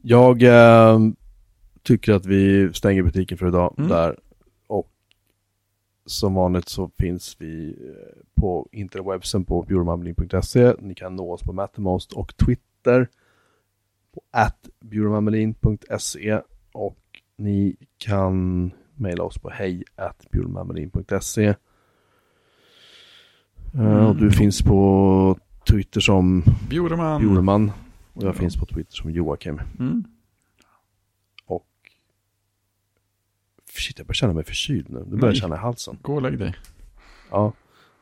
[0.03, 0.99] Jag eh,
[1.83, 3.91] tycker att vi stänger butiken för idag Mm.
[3.91, 4.19] där.
[6.07, 7.77] Som vanligt så finns vi eh,
[8.35, 10.75] på interwebsen på bjurmanmelin.se.
[10.79, 13.09] Ni kan nå oss på Mattermost och Twitter
[14.15, 16.41] på atbjurmanmelin.se
[16.73, 16.99] och
[17.37, 19.85] ni kan mejla oss på hej
[20.31, 21.45] bjurmanmelin.se.
[21.45, 21.55] Eh,
[23.75, 24.07] Mm.
[24.07, 25.39] Och du finns på
[25.71, 27.21] Twitter som Bjurman.
[27.21, 27.73] Bjurman
[28.13, 28.39] och jag Ja.
[28.39, 29.61] finns på Twitter som Joakim.
[29.79, 30.05] Mm.
[31.47, 31.67] Och
[33.81, 35.05] shit, jag börjar känna mig förkyld nu.
[35.11, 35.99] Nu börjar jag känna i halsen.
[36.03, 36.55] Gå och lägg dig.
[37.31, 37.53] Ja.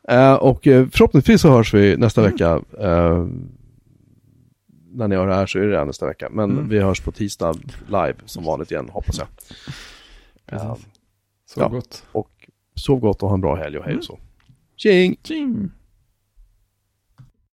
[0.08, 2.32] Eh, och eh, förhoppningsvis så hörs vi nästa Mm.
[2.32, 2.60] vecka.
[2.78, 3.26] Eh,
[4.94, 6.28] när ni hör det här så är det redan nästa vecka.
[6.32, 6.68] Men Mm.
[6.68, 7.54] vi hörs på tisdag
[7.86, 9.26] live som vanligt igen, hoppas jag.
[10.46, 10.68] Precis.
[10.68, 10.78] Ja.
[11.46, 11.68] Så Ja.
[11.68, 12.04] gott.
[12.12, 13.98] Och sov gott och ha en bra helg och hej Mm.
[13.98, 14.18] och så.
[14.76, 15.16] Tjing!
[15.22, 15.70] Tjing!